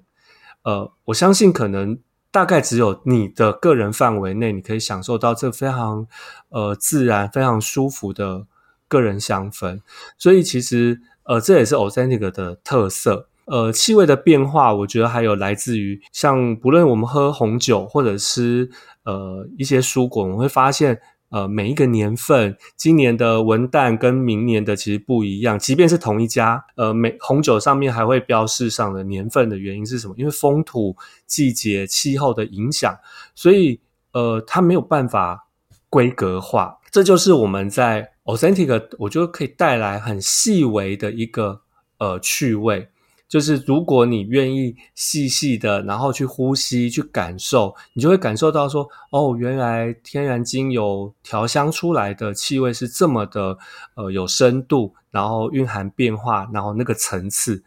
[0.63, 1.99] 呃，我相信可能。
[2.29, 6.05] 大概只有你的个人范围内，你可以享受到这非常
[6.49, 8.45] 呃自然、非常舒服的
[8.87, 9.79] 个人香氛。
[10.19, 13.29] 所以其实呃这也是 Authentic 的特色。
[13.45, 18.69] 呃，气味的变化，我觉得还有来自于像不论我们喝红酒或者吃
[19.03, 20.99] 呃一些蔬果，我们会发现。
[21.29, 25.59] 呃，每一个年份，今年的文旦跟明年的其实不一样。
[25.59, 30.13] 即便是同一家，呃，每红酒上面还会标示上的年份的原因是什么？
[30.17, 32.97] 因为风土、季节、气候的影响，
[33.35, 33.81] 所以
[34.13, 35.47] 呃，它没有办法
[35.89, 36.77] 规格化。
[36.89, 41.61] 这就是我们在 Authentic，我觉得可以带来很细微的一个
[41.97, 42.89] 呃趣味。
[43.27, 53.57] 就是如果你愿意细细的，然后去呼吸、去感受，你就会感受到说，哦，原来天然精油调香出来的气味是这么的，
[53.95, 57.61] 呃，有深度，然后蕴含变化，然后那个层次。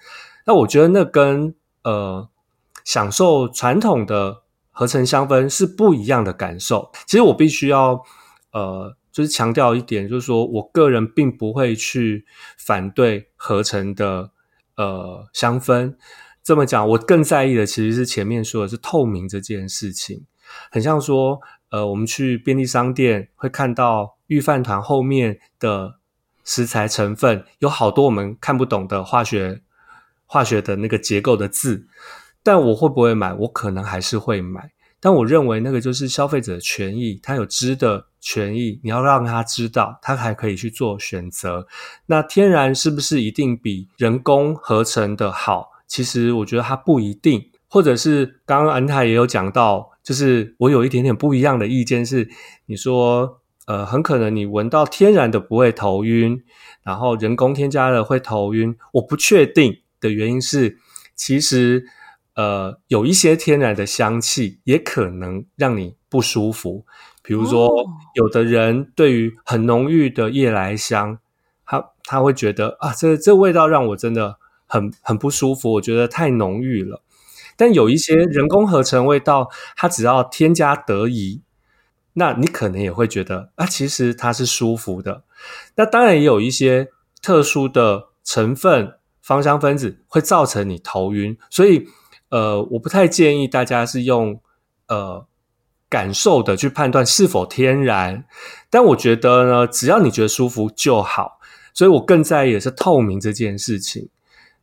[0.47, 2.27] 那我觉得那跟呃
[2.85, 6.91] 享受传统的合成香氛是不一样的感受。
[7.07, 8.03] 其实我必须要
[8.53, 12.25] 呃，就是强调一点，就是说我个人并不会去
[12.57, 14.31] 反对合成的。
[14.81, 15.95] 呃，香氛
[16.43, 20.25] 这么讲，我更在意的其实是前面说的是透明这件事情。
[20.71, 21.39] 很像说，
[21.69, 25.97] 呃，我们去便利商店会看到御饭团后面的
[26.45, 29.61] 食材成分有好多我们看不懂的化学
[30.25, 31.87] 化学的那个结构的字，
[32.43, 33.35] 但我会不会买？
[33.35, 34.73] 我可能还是会买。
[34.99, 41.67] 但我认为那个就是消费者的权益，他有知的权益，你要让他知道，他还可以去做选择。
[42.07, 45.71] 那天然是不是一定比人工合成的好？
[45.87, 47.51] 其实我觉得它不一定。
[47.67, 52.29] 或者是刚刚安泰也有讲到，就是我有一点点不一样的意见是，
[52.67, 56.43] 你说呃，很可能你闻到天然的不会头晕，
[56.83, 58.77] 然后人工添加的会头晕。
[58.95, 60.79] 我不确定的原因是，
[61.15, 61.87] 其实。
[62.37, 66.87] 呃，有一些天然的香气也可能让你不舒服，
[67.23, 67.71] 比如说，
[68.15, 71.19] 有的人对于很浓郁的夜来香，
[71.65, 77.03] 他他会觉得啊，这这味道让我真的很很不舒服，我觉得太浓郁了。
[77.57, 81.43] 但有一些人工合成味道，它只要添加得宜，
[82.15, 85.25] 那你可能也会觉得啊，其实它是舒服的。
[85.77, 86.89] 那当然也有一些
[87.23, 91.89] 特殊的成分，芳香分子会造成你头晕，所以。
[92.31, 94.41] 呃，我不太建议大家是用
[94.87, 95.27] 呃
[95.91, 98.25] 感受的去判断是否天然，
[98.71, 101.41] 但我觉得呢，只要你觉得舒服就好。
[101.75, 104.09] 所以我更在意的是透明这件事情。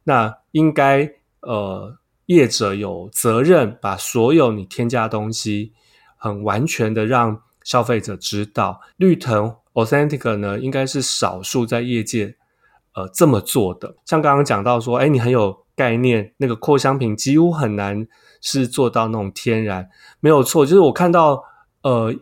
[0.06, 1.12] 那应该
[1.42, 5.74] 呃业者有责任把所有你添加的东西
[6.16, 8.82] 很完全的让消费者知道。
[8.96, 12.38] 绿藤 Authentic 呢，应该是少数在业界
[12.94, 13.98] 呃这么做的。
[14.06, 15.67] 像刚刚讲到说，哎，你很有。
[15.78, 18.08] 概念，那个扩香瓶几乎很难
[18.42, 19.88] 是做到那种天然，
[20.20, 20.66] 没有错。
[20.66, 21.44] 就是我看到
[21.84, 22.16] 呃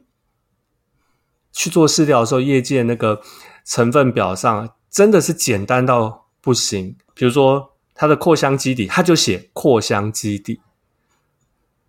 [1.53, 3.21] 去做试调的时候，业界那个
[3.63, 6.97] 成分表上真的是简单到不行。
[7.13, 10.59] 比如说它的扩香基底，它就写扩香基底，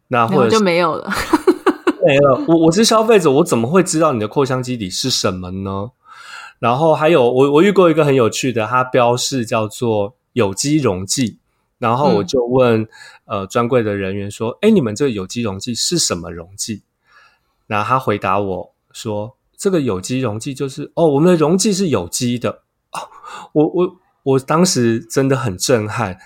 [0.07, 1.11] 那或者就没有了，
[2.07, 2.45] 没了。
[2.47, 5.91] 我我是消费者，我怎么会知道你的扩香基底是什么呢？
[6.61, 11.41] 然后还有我我遇过一个很有趣的，它标示叫做有机溶剂。
[11.79, 12.83] 然后我就问，
[13.27, 16.83] 嗯、呃，专柜的人员说：“哎，你们这个有机溶剂是什么溶剂？”
[17.67, 22.63] 然后他回答我说：“这个有机溶剂就是哦，我们的溶剂是有机的。”
[22.93, 23.09] 哦，
[23.53, 26.19] 我我我当时真的很震撼。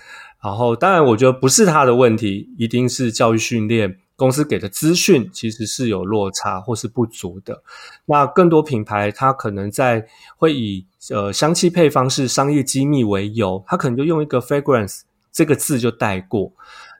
[0.43, 7.61] 然后，当然，我觉得不是他的问题，一定是教育训练公司给的资讯其实是有落差或是不足的。
[8.05, 15.01] 那更多品牌，它可能在会以呃香气配方是商业机密为由，它可能就用一个 fragrance。
[15.31, 16.51] 这个字就带过，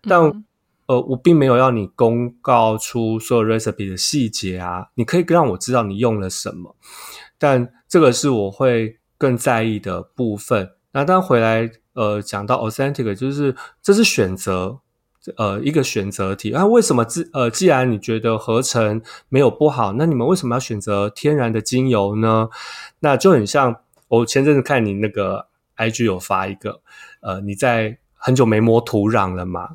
[0.03, 0.45] 但、嗯、
[0.85, 4.87] 呃，我并没有要你公告出所有 recipe 的细节啊。
[4.95, 6.75] 你可以让我知道你用了什么，
[7.37, 10.71] 但这个是我会更在意的部分。
[10.93, 14.79] 那当回来呃讲到 authentic，就是这是选择
[15.35, 16.65] 呃一个选择题啊。
[16.65, 22.49] 为什么自呃既然你觉得合成没有不好，那你们为什么要选择天然的精油呢？
[22.99, 26.81] 那就很像我前阵子看你那个 IG 有发一个
[27.19, 27.97] 呃你在。
[28.21, 29.67] 很久没摸土壤了嘛，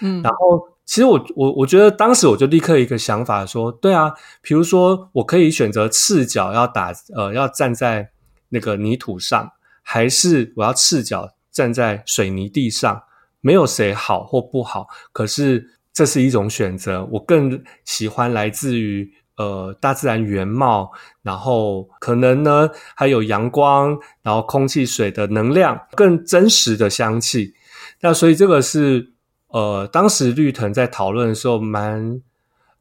[0.00, 8.10] 嗯，然后其实我我我觉得当时我就立刻一个想法说，对啊，比如说我可以选择赤脚要打呃要站在
[8.48, 13.02] 那个泥土上，还是我要赤脚站在水泥地上，
[13.40, 20.90] 没有谁好或不好，可是这是一种选择，我更喜欢来自于呃大自然原貌，
[21.22, 27.54] 然后可能呢还有阳光，然后空气水的能量，更真实的香气。
[28.02, 29.12] 那所以这个是
[29.48, 32.22] 呃，当时绿藤在讨论的时候蛮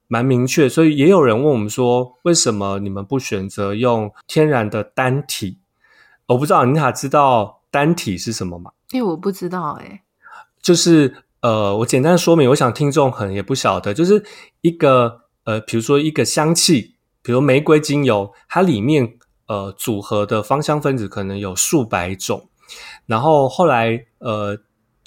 [0.08, 5.58] 蛮明确，所以也有人问我们说，为什么你们不选择用天然的单体？
[6.28, 8.72] 我不知道你塔知道单体是什么吗？
[8.92, 10.02] 因为我不知道诶，
[10.62, 14.24] 就是呃，我简单说明，我想听众可能也不晓得，就是
[14.62, 22.48] 一个呃，比如说一个香气，比如玫瑰精油，它里面呃组合的芳香分子可能有数百种，
[23.06, 24.58] 然后后来呃。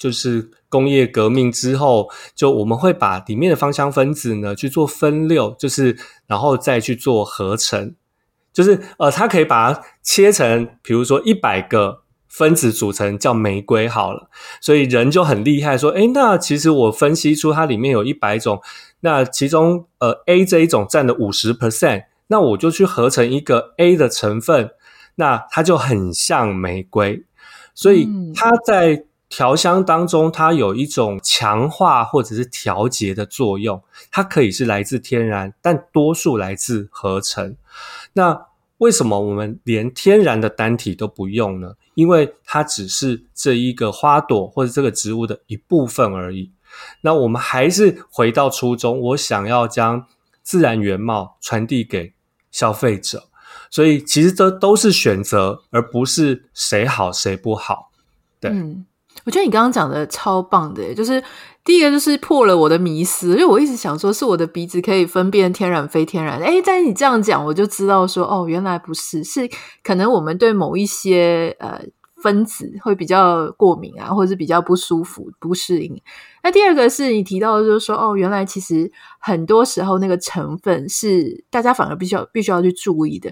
[0.03, 7.95] 就是工业革命之后，就我们会把里面的芳香分子呢去做分六，就是然后再去做合成，
[8.51, 18.61] 就是呃，它可以把它切成，比如说一百个分子组成叫玫瑰好了，所以人就很厉害，说，诶，那其实我分析出它里面有一百种，
[18.99, 24.71] 那其中呃 A 这一种占了五十 percent，那我就去合成一个 A 的成分，
[25.15, 27.23] 那它就很像玫瑰，
[27.73, 29.05] 所以它在。
[29.35, 37.57] 调香当中，它有一种强化或者是调节的作用，它可以是来自天然，但多数来自合成。
[38.13, 38.45] 那
[38.77, 41.73] 为什么我们连天然的单体都不用呢？
[41.95, 46.51] 因为它只是这一个花朵或者这个植物的一部分而已。
[47.01, 50.05] 那我们还是回到初衷，我想要将
[50.43, 52.13] 自然原貌传递给
[52.51, 53.23] 消费者。
[53.71, 57.89] 所以其实这都是选择，而不是谁好谁不好。
[58.39, 58.51] 对，
[59.25, 61.23] 我觉得你刚刚讲的超棒的，就是
[61.63, 69.49] 第一个就是破了我的迷思，因为我一直想说是我的鼻子可以分辨天然非天然，诶，但你这样讲，我就知道说哦，原来不是，是
[69.83, 71.81] 可能我们对某一些呃。
[72.23, 76.01] 分子会比较过敏啊，或者是比较不舒服、不适应。
[76.41, 83.29] 那第二个是你提到，就是说，哦，原来其实很多时候那个成分是大家反而必须要必须要去注意的。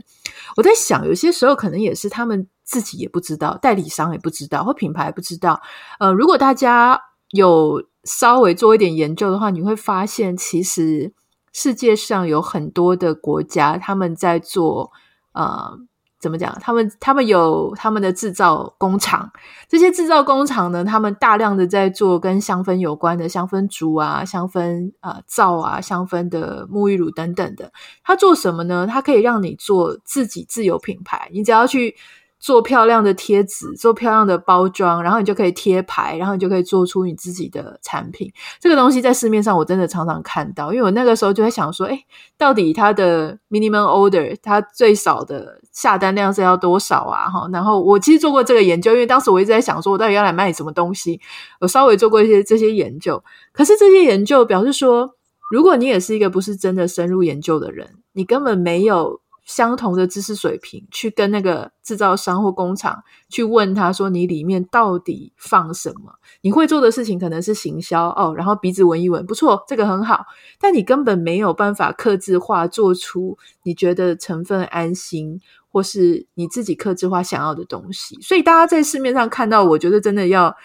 [0.57, 5.61] 我在想，有些时候可能也是他们自己也不知道，代理商也不知道，或品牌不知道。
[5.99, 6.99] 呃，如果大家
[7.29, 11.13] 有稍微做一点研究的话，你会发现，其实
[11.53, 14.91] 世界上有很多的国家，他们在做
[15.31, 15.79] 呃。
[16.21, 16.55] 怎么讲？
[16.61, 19.29] 他们他们有他们的制造工厂，
[19.67, 27.71] 这些制造工厂呢，他们大量的在做跟香氛有关的香氛烛啊、香氛啊、皂啊、香氛的沐浴乳等等的。
[28.03, 28.87] 他做什么呢？
[28.87, 31.95] 他可以让你做自己自有品牌，你只要去。
[32.41, 38.33] 做漂亮的贴纸，做漂亮的包装，然后你就可以贴牌，然后你就可以做出你自己的产品。
[38.59, 42.03] 这个东西在市面上我真的常常看到，因为我那个时候就会想说，诶，
[42.39, 47.29] 到底它的 minimum order，它最少的下单量是要多少啊？
[47.29, 51.21] 哈，然后我其实做过这个研究，因为当时我一直在想说，我到底要来卖什么东西？
[51.59, 53.23] 我稍微做过一些这些研究，
[53.53, 55.11] 可是这些研究表示说，
[55.51, 59.20] 如果你也是一个不是真的深入研究的人，你根本没有。
[59.43, 70.25] 相同的知识水平，去跟那个制造商或工厂去问他说：“你里面到底放什么？”你会做的事情可能是行销哦，然后鼻子闻一闻，不错，这个很好。
[70.59, 78.17] 但你根本没有办法克制化，做出你觉得成分安心，或是你自己克制化想要的东西。
[78.21, 80.55] 所以大家在市面上看到，我觉得真的要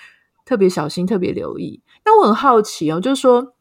[0.45, 1.83] 特别小心，特别留意。
[2.05, 3.56] 那我很好奇哦，就是说。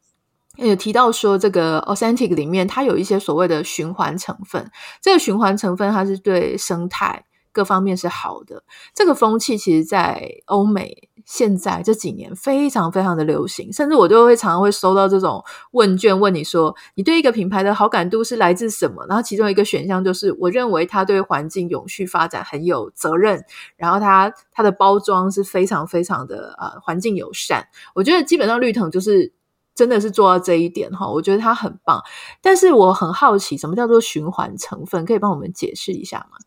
[0.56, 4.70] 有提到说，这个 Authentic 里面它有一些所谓的循环成分，
[5.02, 8.62] 这个循环成分它是对生态各方面是好的。
[8.94, 15.42] 这个风气其实，在欧美现在这几年非常非常的流行，甚至我就会常常会收到这种
[15.72, 19.04] 问卷，问你说，你对一个品牌的好感度是来自什么？
[19.08, 23.42] 然后其中一个选项就是，我认为它对环境永续发展很有责任，
[23.76, 27.66] 然后它它的包装是非常非常的呃环境友善。
[27.94, 29.32] 我觉得基本上绿藤就是。
[29.76, 32.02] 真的是做到这一点哈，我觉得它很棒。
[32.40, 35.04] 但是我很好奇，什么叫做循环成分？
[35.04, 36.38] 可以帮我们解释一下吗？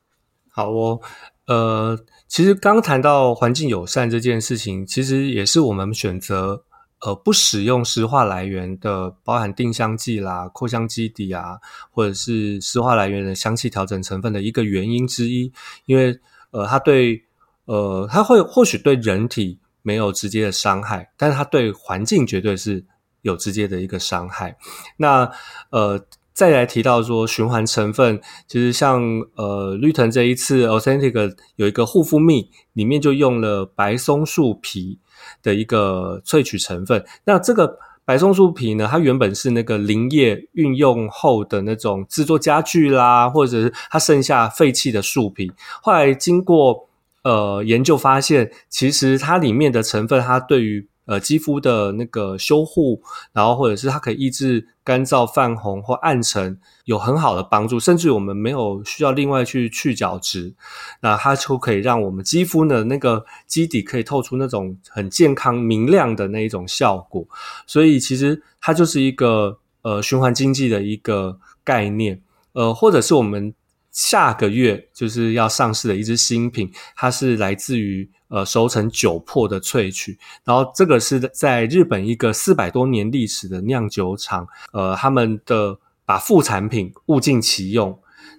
[0.51, 0.99] 好哦，
[1.45, 6.63] 呃，其实刚谈到环境友善这件事情，其实也是我们选择
[7.01, 11.59] 呃不使用石化来源的，包含定香剂啦、扩香基底啊，
[11.91, 15.53] 或者是石化来源的香气调整成分的一个原因之一。
[15.85, 17.23] 因为呃，它对
[17.65, 22.83] 呃，它会或许对人体没有直接的伤害，但是它对环境绝对是。
[23.21, 24.57] 有直接的一个伤害。
[24.97, 25.29] 那
[25.71, 25.99] 呃，
[26.33, 29.01] 再来提到说循环成分，其实像
[29.35, 34.99] 呃绿藤这一次 Authentic 有一个护肤蜜，里面就用了白松树皮
[35.43, 37.05] 的一个萃取成分。
[37.25, 45.51] 那这个白松树皮呢，它原本是那个林业运用后的那种制作家具啦，或者是它剩下废弃的树皮，
[45.83, 46.87] 后来经过
[47.23, 53.01] 呃研究发现，其实它里面的成分，它对于呃，肌肤的那个修护，
[53.33, 57.79] 然后或者是它可以抑制干燥、泛红或暗沉，有很好的帮助。
[57.79, 60.53] 甚至我们没有需要另外去去角质，
[61.01, 67.27] 那它就可以让我们肌肤的那个基底可以透出那种很健康、明亮的那一种效果。
[67.65, 72.21] 所以其实它就是一个呃循环经济的一个概念。
[72.53, 73.51] 呃，或者是我们
[73.91, 78.07] 下个月就是要上市的一支新品，它是来自于。
[78.29, 87.89] 呃，熟成酒粕的萃取，然后这个是在日本一个四百多年历史的酿酒厂，呃，他们的把副产品物尽其用，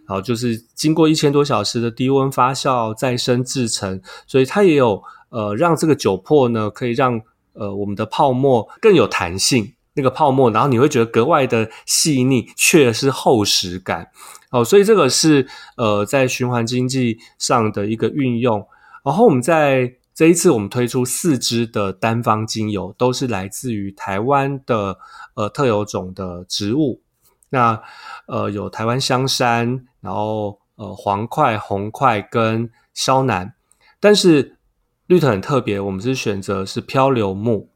[0.07, 7.21] 然后就是经过一千多小时的低温发酵再生制成，所以它也有呃让这个酒粕呢可以让
[7.55, 14.07] 呃我们的泡沫更有弹性，那个泡沫，然后你会觉得格外的细腻，却是厚实感，
[14.53, 18.65] 哦，所以这个是呃在循环经济上的一个运用。
[19.03, 24.99] 然后我们在这一次，我们推出四支的单方精油，都是来自于台湾的
[25.35, 27.01] 呃特有种的植物。
[27.49, 27.81] 那
[28.27, 33.55] 呃有台湾香山，然后呃黄块、红块跟萧楠。
[33.99, 34.59] 但是
[35.07, 37.71] 绿藤很特别，我们是选择是漂流木，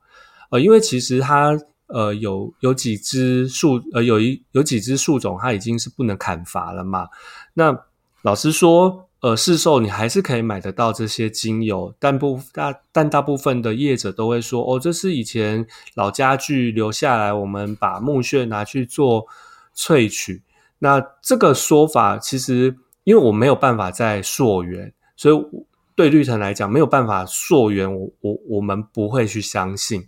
[0.51, 7.09] 呃，因为其实它呃有有几只树呃有一有几只树种，它已经是不能砍伐了嘛。
[7.55, 7.85] 那
[8.21, 9.09] 老实说。
[9.25, 19.27] 呃，市售你还是可以买得到这些精油，但不大，但大部分的业者都会说，哦，这是以前老家具留下来，我们把木屑拿去做
[19.75, 20.43] 萃取。
[20.79, 25.65] 那这个说法其实，因为我没有办法再溯源，所以
[25.97, 30.07] 对绿藤来讲没有办法溯源，我我我们不会去相信。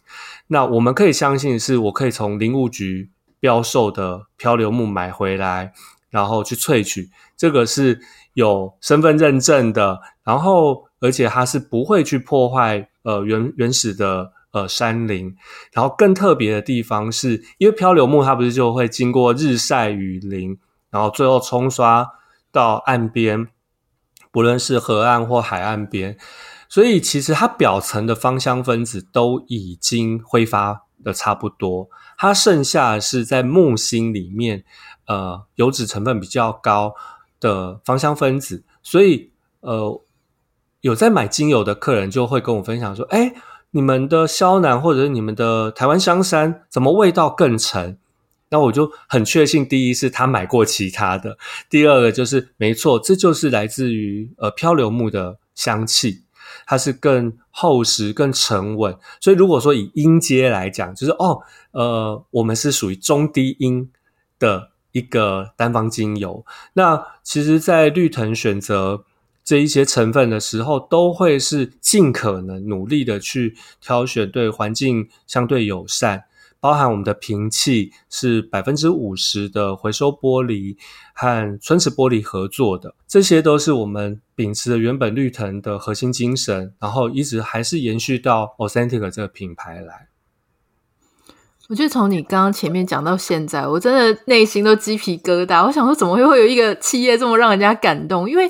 [0.48, 3.08] 那我们可以相信是，我可以从林务局
[3.40, 5.72] 标售的漂流木买回来，
[6.10, 7.98] 然后去萃取，这个是
[8.36, 14.32] 有身份认证的，然后而且它是不会去破坏呃原原始的。
[14.52, 15.36] 呃，山林，
[15.70, 20.56] 然后更特别的地方是，因为漂流木它不是就会经过日晒雨淋，
[20.88, 22.08] 然后最后冲刷
[22.50, 23.48] 到岸边，
[24.30, 26.16] 不论是河岸或海岸边，
[26.70, 34.64] 所以其实它表层的芳香分子都已经挥发的差不多，它剩下是在木心里面，
[35.06, 36.94] 呃，油脂成分比较高
[37.46, 39.30] 的芳香分子，所以
[39.60, 40.02] 呃，
[40.80, 43.32] 有在买精油的客人就会跟我分享说，哎。
[43.72, 47.98] 你们的萧楠或者是你们的台湾香山，怎么味道更沉？
[48.48, 51.36] 那我就很确信，第一是他买过其他的，
[51.68, 56.22] 第二个就是没错，这就是来自于呃漂流木的香气，
[56.64, 58.96] 它是更厚实、更沉稳。
[59.20, 61.40] 所以如果说以音阶来讲，就是哦，
[61.72, 63.90] 呃，我们是属于中低音
[64.38, 66.44] 的一个单方精油。
[66.72, 69.04] 那其实，在绿藤选择。
[69.48, 76.24] 这一些成分的时候，都会是尽可能努力的去挑选对环境相对友善，
[76.58, 80.76] 包含我们的瓶器是百分之五十的回收玻璃
[81.14, 90.08] 和春瓷玻璃合作的，这些都是我们秉持的原本绿藤的核心精神，然后一直还是延续到 Authentic 这个品牌来。
[91.68, 95.66] 我觉得从你刚刚前面讲到现在，我真的内心都鸡皮疙瘩。
[95.66, 98.30] 我想说，怎么会会有一个企业这么让人家感动？
[98.30, 98.48] 因为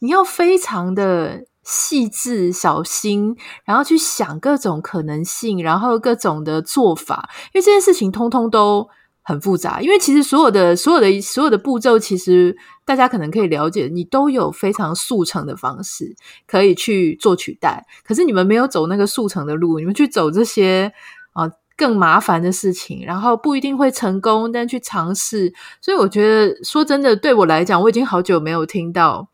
[0.00, 8.88] 你要非常的细致、小心，然后去想各种可能性，然后各种的做法，因为这件事情通通都
[9.22, 9.80] 很复杂。
[9.80, 16.16] 因为其实所有的、所有的、所有的步骤，其实大家可能可以了解，你都有非常速成的方式
[16.48, 17.86] 可以去做取代。
[18.04, 20.92] 可是你们没有走那个速成的路，你们去走这些
[21.32, 25.52] 啊更麻烦的事情，然后不一定会成功，但去尝试。
[25.80, 29.28] 所以我觉得，说真的，对我来讲，我已经好久没有听到。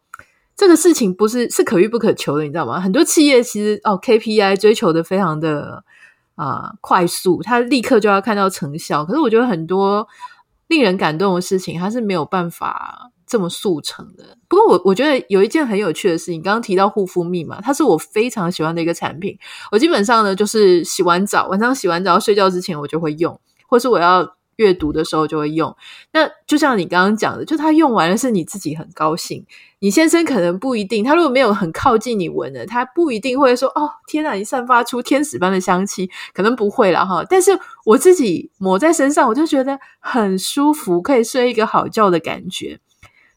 [0.54, 2.80] 这个事情不是是可遇不可求的，你知道吗？
[2.80, 5.84] 很多企业其实哦，KPI 追求的非常的
[6.34, 9.04] 啊、快速，他立刻就要看到成效。
[9.04, 10.06] 可是我觉得很多
[10.66, 14.36] 令人感动的事情，它是没有办法这么速成的。
[14.46, 19.38] 不过我我觉得有一件很有趣的事情，刚刚提到护肤蜜嘛，它是我非常喜欢的一个产品。
[19.70, 24.36] 我基本上呢，就是洗完澡，晚上洗完澡睡觉之前我就会用，或是我要。
[24.56, 25.74] 阅读的时候就会用，
[26.12, 29.44] 那就像你刚刚讲的，就它用完了是你自己很高兴，
[29.78, 37.24] 你先生可能不一定，他如果没有很靠近你闻的，他不一定会说哦，天哪，你散发出天使般的香气，可能不会了哈。
[37.28, 42.78] 但是我自己抹在身上，我就觉得很舒服，可以睡一个好觉的感觉。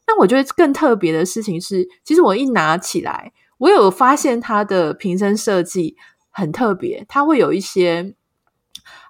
[0.08, 5.96] 那我觉得更特别的事情是，其实我一拿起来，我有发现它的瓶身设计
[6.30, 8.16] 很特别，它会有一些。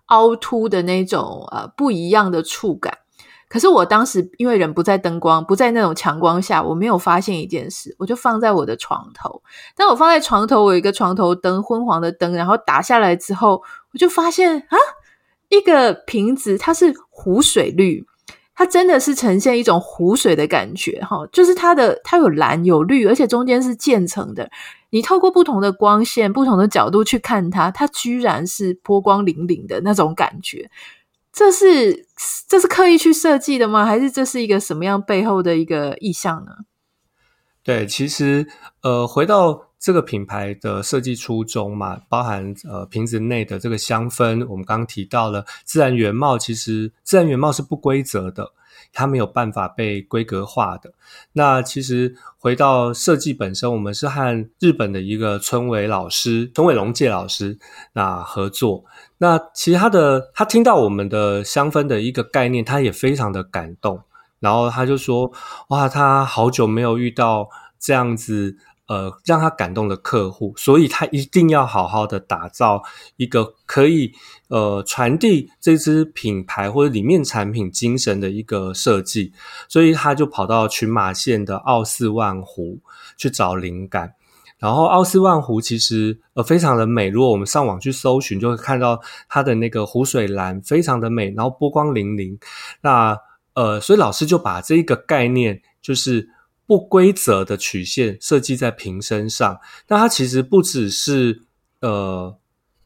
[0.09, 2.95] 凹凸的那种呃不一样的触感，
[3.49, 9.41] 可是我当时因为人不在灯光，不在那种强光下，我没有发现一件事，我就放在我的床头。
[9.75, 14.77] 但我放在床头，我有一个床头灯，昏黄的灯，然后打下来之后，我就发现啊，
[15.49, 18.05] 一个瓶子它是湖水绿。
[18.55, 24.49] 它真的是呈现一种湖水的感觉，哈，就是它的它有蓝有绿，而且中间是渐层的。
[24.89, 30.71] 你透过不同的光线、不同的角度去看它，它居然是波光粼粼的那种感觉。
[31.33, 32.07] 这是
[32.47, 33.85] 这是刻意去设计的吗？
[33.85, 36.51] 还是这是一个什么样背后的一个意象呢？
[37.61, 38.47] 对，其实
[38.81, 39.65] 呃，回到。
[39.85, 48.51] 这个品牌的设计初衷嘛，包含呃瓶子内的这个香氛，我们刚刚提到了自然原貌，其实自然原貌是不规则的，
[48.91, 50.91] 它没有办法被规格化的。
[51.33, 57.59] 那其实回到设计本身，我们是和日本的一个村尾老师、村尾龙介老师
[57.93, 58.83] 那合作。
[59.19, 64.01] 那其实他的他听到我们的香氛的一个概念，他也非常的感动，
[64.39, 65.31] 然后他就说
[65.69, 67.47] ：“哇，他好久没有遇到
[67.79, 68.57] 这样子。”
[68.87, 72.83] 呃，让他感动的客户，所以他一定要好好的打造
[73.17, 74.11] 一个可以
[74.47, 79.33] 呃传递这支品牌或者里面产品精神的一个设计，
[79.67, 82.79] 所以他就跑到群马县的奥斯万湖
[83.17, 84.13] 去找灵感。
[84.59, 92.37] 然后奥斯万湖其实呃非常的美，如果我们上网去搜寻，就会看到它的那个湖水蓝非常的美，然后波光粼粼。
[92.81, 93.17] 那
[93.55, 96.29] 呃，所以老师就把这一个概念就是。
[96.67, 101.43] 不规则的曲线设计在瓶身上，那它其实不只是
[101.81, 102.37] 呃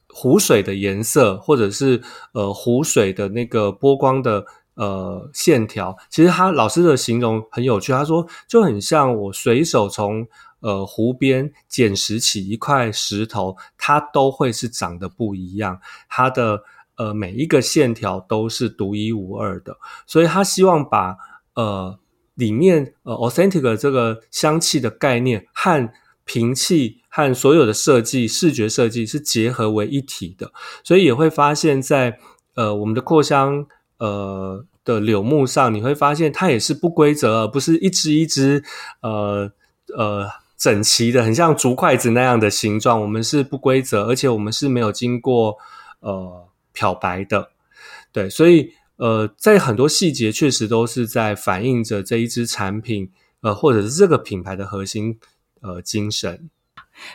[0.10, 2.02] 湖水的颜色，或者是
[2.34, 10.28] 呃湖水的那个波光的呃线条，其实他老师的形容很有趣，他说就很像我随手从
[10.62, 16.64] 呃湖边捡拾起一块石头，它都会是长得不一样，它的
[16.98, 21.16] 呃每一个线条都是独一无二的，所以他希望把
[21.54, 21.98] 呃
[22.40, 25.90] 里面呃 authentic 这个香气的概念和
[26.24, 30.52] 瓶器和所有的设计、视觉设计是结合为一体的，
[30.84, 32.20] 所以也会发现在，在
[32.56, 33.66] 呃我们的扩香
[33.98, 38.64] 呃的柳木上，你会发现它也是不规则，而不是一支一支
[39.02, 39.52] 呃
[39.98, 43.02] 呃整齐的，很像竹筷子那样的形状。
[43.02, 45.58] 我们是不规则，而且我们是没有经过
[46.02, 47.50] 呃漂白的，
[48.12, 53.10] 对，所以呃在很多细节确实都是在反映着这一支产品
[53.42, 55.18] 呃或者是这个品牌的核心。
[55.62, 56.50] 呃，精神。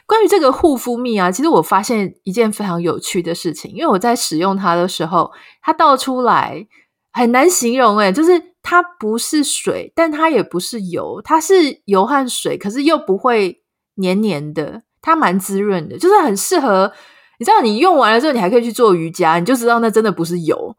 [0.05, 5.33] 关于这个护肤蜜啊，其实我发现一件非常有趣的事情，因为我在使用它的时候，
[5.63, 6.69] 它倒出来
[7.11, 13.63] 很难形容，诶，就是它不是水，但它也不是油，它是油和水，可是又不会
[13.95, 16.93] 黏黏的，它蛮滋润的，就是很适合。
[17.39, 20.77] 你知道，你用完了之后，你还可以去做瑜伽，你就知道那真的不是油，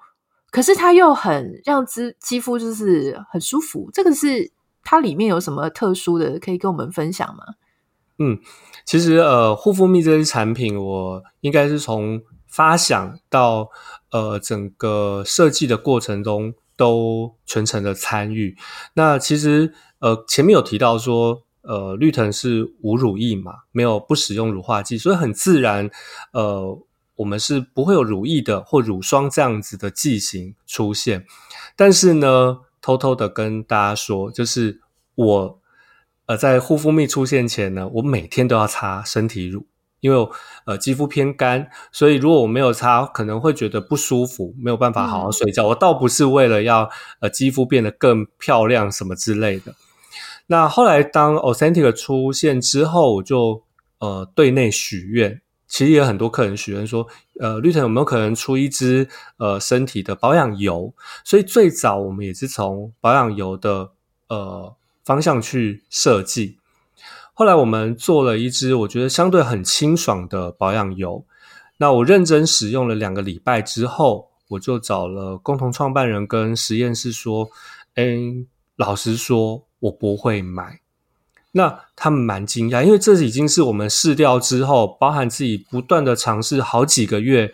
[0.56, 3.90] 可是它又很让肌肌肤就是很舒服。
[3.94, 4.52] 这个是。
[4.88, 7.44] 它里面有什么特殊的可以跟我们分享吗？
[8.20, 8.38] 嗯，
[8.86, 13.72] 其实呃，护肤蜜这些产品，我应该是从发想到
[14.12, 18.56] 呃整个设计的过程中都全程的参与。
[18.94, 25.90] 那其实呃前面有提到说，呃绿藤是无乳液嘛，没有不使用乳化剂，所以很自然
[26.32, 26.78] 呃
[27.16, 31.26] 我们是不会有乳液的或乳霜这样子的剂型出现。
[31.76, 34.82] 但是呢，偷偷的跟大家说，就是
[35.16, 35.60] 我
[36.26, 39.66] 呃在护肤蜜出现前呢，我每天都要擦身体乳，
[40.00, 40.30] 因为
[40.66, 45.66] 呃肌肤偏干，所以如果我没有擦，可能会觉得不舒服，没有办法好好睡觉。
[45.66, 46.90] 嗯、我倒不是为了要
[47.22, 49.74] 呃肌肤变得更漂亮什么之类的。
[50.48, 53.64] 那后来当 Authentic 出现之后，我就
[54.00, 55.42] 呃对内许愿。
[55.76, 57.06] 其实也有很多客人许愿说，
[57.38, 60.94] 呃，绿藤有没有可能出一支呃身体的保养油？
[61.26, 63.92] 所以最早我们也是从保养油的
[64.30, 64.74] 呃
[65.04, 66.60] 方向去设计。
[67.34, 71.26] 后来我们做了一支我觉得相对很清爽的保养油。
[71.76, 77.50] 那我认真使用了两个礼拜之后，我就找了共同创办人跟实验室说
[77.96, 78.16] ：“哎，
[78.78, 80.80] 老实说，我不会买。”
[81.58, 87.54] 那他们蛮惊讶，因为这已经是我们试掉之后，包含自己不断的尝试好几个月，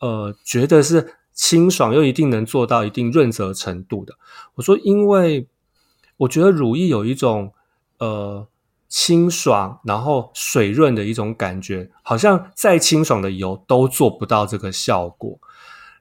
[0.00, 4.14] 呃，觉得是清爽又一定能做到一定润泽程度的。
[4.54, 5.46] 我说，因为
[6.16, 7.52] 我觉得乳液有一种
[7.98, 8.46] 呃
[8.88, 15.38] 清爽，然后水润的一种感觉，好像再清爽的油都做不到这个效果。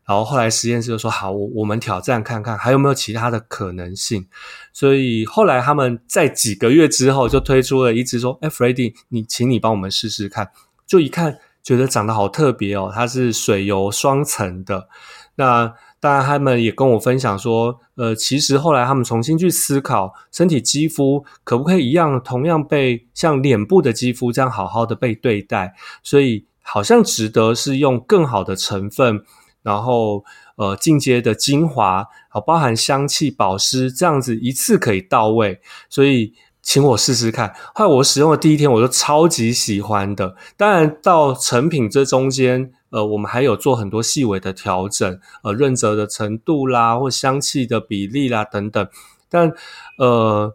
[0.06, 4.28] 然后后来实验室就说：“好，我我们挑战看看还有没有其他的可能性。”
[4.74, 10.50] 所以后来他们在几个月之后就推出了一支说：“哎，Freddy，你请你帮我们试试看。”
[10.86, 14.90] 就一看觉得长得好特别哦，它是水油双层的。
[15.36, 25.74] 那当然他们也跟我分享说：“呃，其实后来他们重新去思考，身体肌肤可不可以一样，同样被像脸部的肌肤这样好好的被对待，
[26.04, 29.24] 所以好像值得是用更好的成分。”
[29.64, 30.24] 然后，
[30.58, 35.60] 呃，进阶的精华，好，包含香气、保湿，这样子一次可以到位，
[35.90, 37.54] 所以请我试试看。
[37.74, 40.36] 后来我使用的第一天，我就超级喜欢的。
[40.56, 48.88] 当然，到成品这中间，呃，我们还有做很多细微的调整，呃，润泽的程度啦，或香气的比例啦等等。
[49.30, 49.52] 但，
[49.98, 50.54] 呃，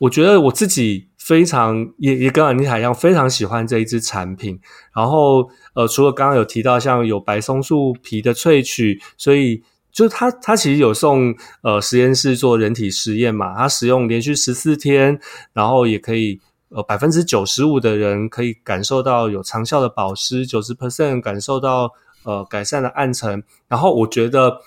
[0.00, 1.06] 我觉得我自己。
[1.28, 4.58] 非常也也跟安妮塔一样，非常喜欢这一支产品。
[4.96, 9.62] 然后呃，除了刚刚有提到像有白松树皮的萃取，所以
[9.92, 15.20] 就是它它其实有送呃实验室做人体实验嘛，它使用连续十四天，
[15.52, 23.44] 然后也可以呃百分之九十五的人可以感受到有长效的保湿，九十 percent 感受到呃改善的暗沉。
[23.68, 24.62] 然后我觉得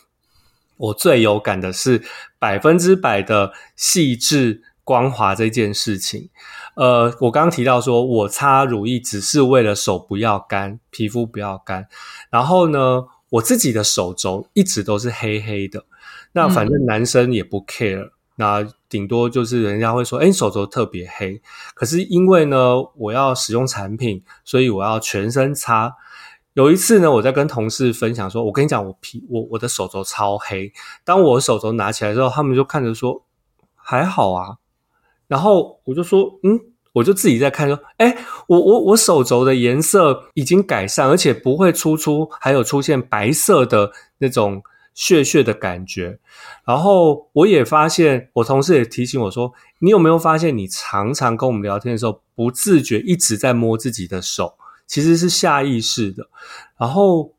[0.77, 2.03] 我最有感的是
[2.37, 4.61] 百分之百的细致。
[4.91, 6.29] 光滑这件事情，
[6.75, 11.87] 呃，我刚刚提到说，我擦乳液只是为了手不要干，皮肤不要干。
[12.29, 15.85] 然后呢，我自己的手肘一直都是黑黑的。
[16.33, 21.41] 那反正男生也不 care，嗯，那顶多就是人家会说，诶，手肘特别黑。
[21.73, 25.95] 可是因为呢，我要使用产品，所以我要全身擦。
[26.51, 30.73] 有一次呢，我在跟同事分享说，我跟你讲，我皮我我的手肘超黑。
[31.05, 33.23] 当我手肘拿起来之后，他们就看着说，
[33.73, 34.57] 还好啊。
[35.31, 36.59] 然后我就说，嗯，
[36.91, 38.17] 我就自己在看，说，诶，
[38.47, 44.61] 我我我手肘的颜色已经改善，而且不会粗粗，还有出现白色的那种
[44.93, 46.19] 屑屑的感觉。
[46.65, 54.55] 然后我也发现，我同事也提醒我说：“你有没有发现，你常常跟我们聊天的时候，不自觉一直在摸自己的手，
[54.85, 56.27] 其实是下意识的。”
[56.77, 57.33] 然后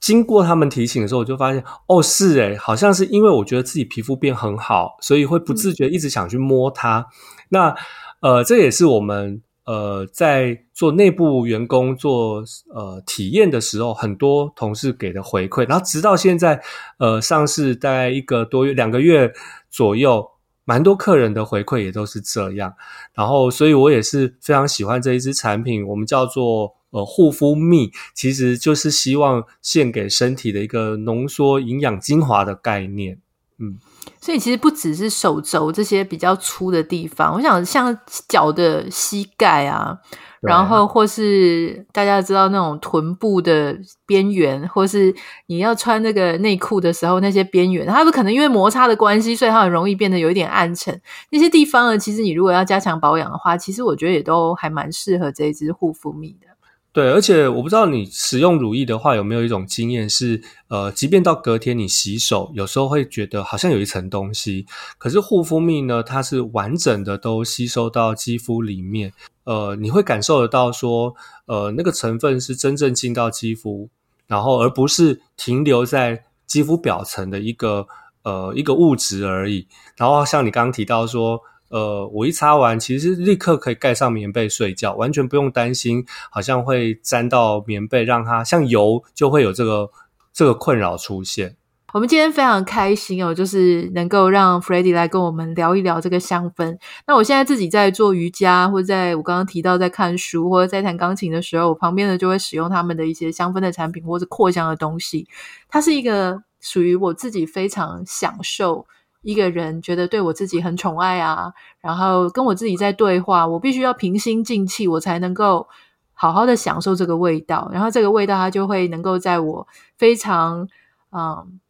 [0.00, 7.06] 经过他们提醒的时候，我就发现，哦，是诶，好像是因为我觉得自己皮肤变很好，所以会不自觉一直想去摸它。
[7.50, 7.74] 那
[8.20, 9.42] 呃，这也是我们。
[9.66, 12.42] 呃，在做内部员工做
[12.74, 16.60] 呃体验的时候，很多同事给的回馈，然后直到现在，
[16.98, 19.32] 呃，上市大概一个多月、两个月
[19.70, 20.26] 左右，
[20.64, 22.74] 蛮多客人的回馈也都是这样。
[23.14, 33.18] 然后，所以我也是非常喜欢这一支产品，我们叫做呃护肤蜜，其实就是希望献给身体的一个浓缩营养精华的概念，
[33.58, 33.78] 嗯。
[34.20, 37.96] 所以其实不只是手肘这些比较粗的地方，我想像
[38.28, 39.98] 脚的膝盖啊，
[40.42, 45.14] 然后或是大家知道那种臀部的边缘，或是
[45.46, 51.00] 你要穿那个内裤的时候那些边缘，它不可能因为摩擦的关系，所以它很容易变得有一点暗沉。
[51.30, 56.46] 那些地方呢，其实你如果要加强保养的话，其实我觉得也都还蛮适合这一支护肤蜜的。
[56.92, 64.66] 对，而且我不知道你使用乳液的话有没有一种经验是，呃，即便到隔天你洗手，有时候会觉得好像有一层东西，
[64.98, 69.12] 可是护肤蜜呢，它是完整的都吸收到肌肤里面，
[69.44, 71.14] 呃，你会感受得到说，
[71.46, 73.88] 呃，那个成分是真正进到肌肤，
[74.26, 77.86] 然后而不是停留在肌肤表层的一个
[78.24, 79.68] 呃一个物质而已。
[79.96, 81.40] 然后像你刚刚提到说。
[81.70, 89.88] 呃，我一擦完，其实立刻可以盖上棉被睡觉，完全不用担心，好像会沾到棉被，让它像油，就会有这个
[90.32, 91.56] 这个困扰出现。
[91.92, 96.76] 我们今天非常开心哦，就是能够让 Freddy 来跟我们聊一聊这个香氛。
[97.06, 105.26] 那我现在自己在做瑜伽，或者在我刚刚提到在看书，或者在弹钢琴的时候，我旁边呢就会使用他们的一些香氛的产品，或者扩香的东西。
[105.68, 108.86] 它是一个属于我自己非常享受。
[109.22, 115.68] 一个人觉得对我自己很宠爱啊，然后跟我自己在对话，我必须要平心静气，我才能够
[116.14, 117.70] 好好的享受这个味道。
[117.72, 119.68] 然后这个味道它就会能够在我
[119.98, 120.68] 非常
[121.12, 121.60] 嗯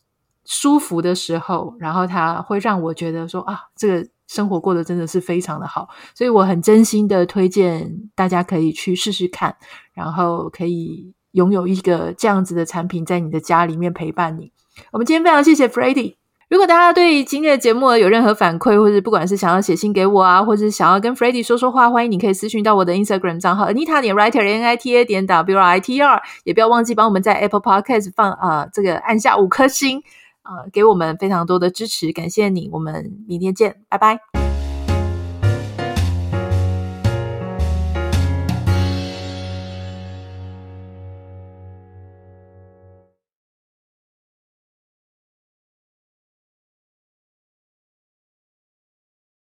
[0.45, 5.89] 舒服的时候，然后它会让我觉得说啊，这个生活过得真的是非常的好。
[6.15, 9.57] 所以我很真心的推荐大家可以去试试看，
[9.93, 14.53] 然后可以拥有一个这样子的产品在你的家里面陪伴你。
[14.93, 16.20] 我们今天非常谢谢 Freddy。
[16.51, 26.03] 如果大家对今天的节目有任何反馈，或者不管是想要写信给我啊，或者是想要跟 Freddie 说说话，欢迎你可以私讯到我的 Instagram 账号 Anita 点 Writer N I T A 点 W I T
[26.03, 30.03] R，也不要忘记帮我们在 Apple Podcast 放啊、呃、这个按下五颗星
[30.43, 34.50] 啊、呃，给我们非常多的支持，感谢你，我们明天见，拜拜。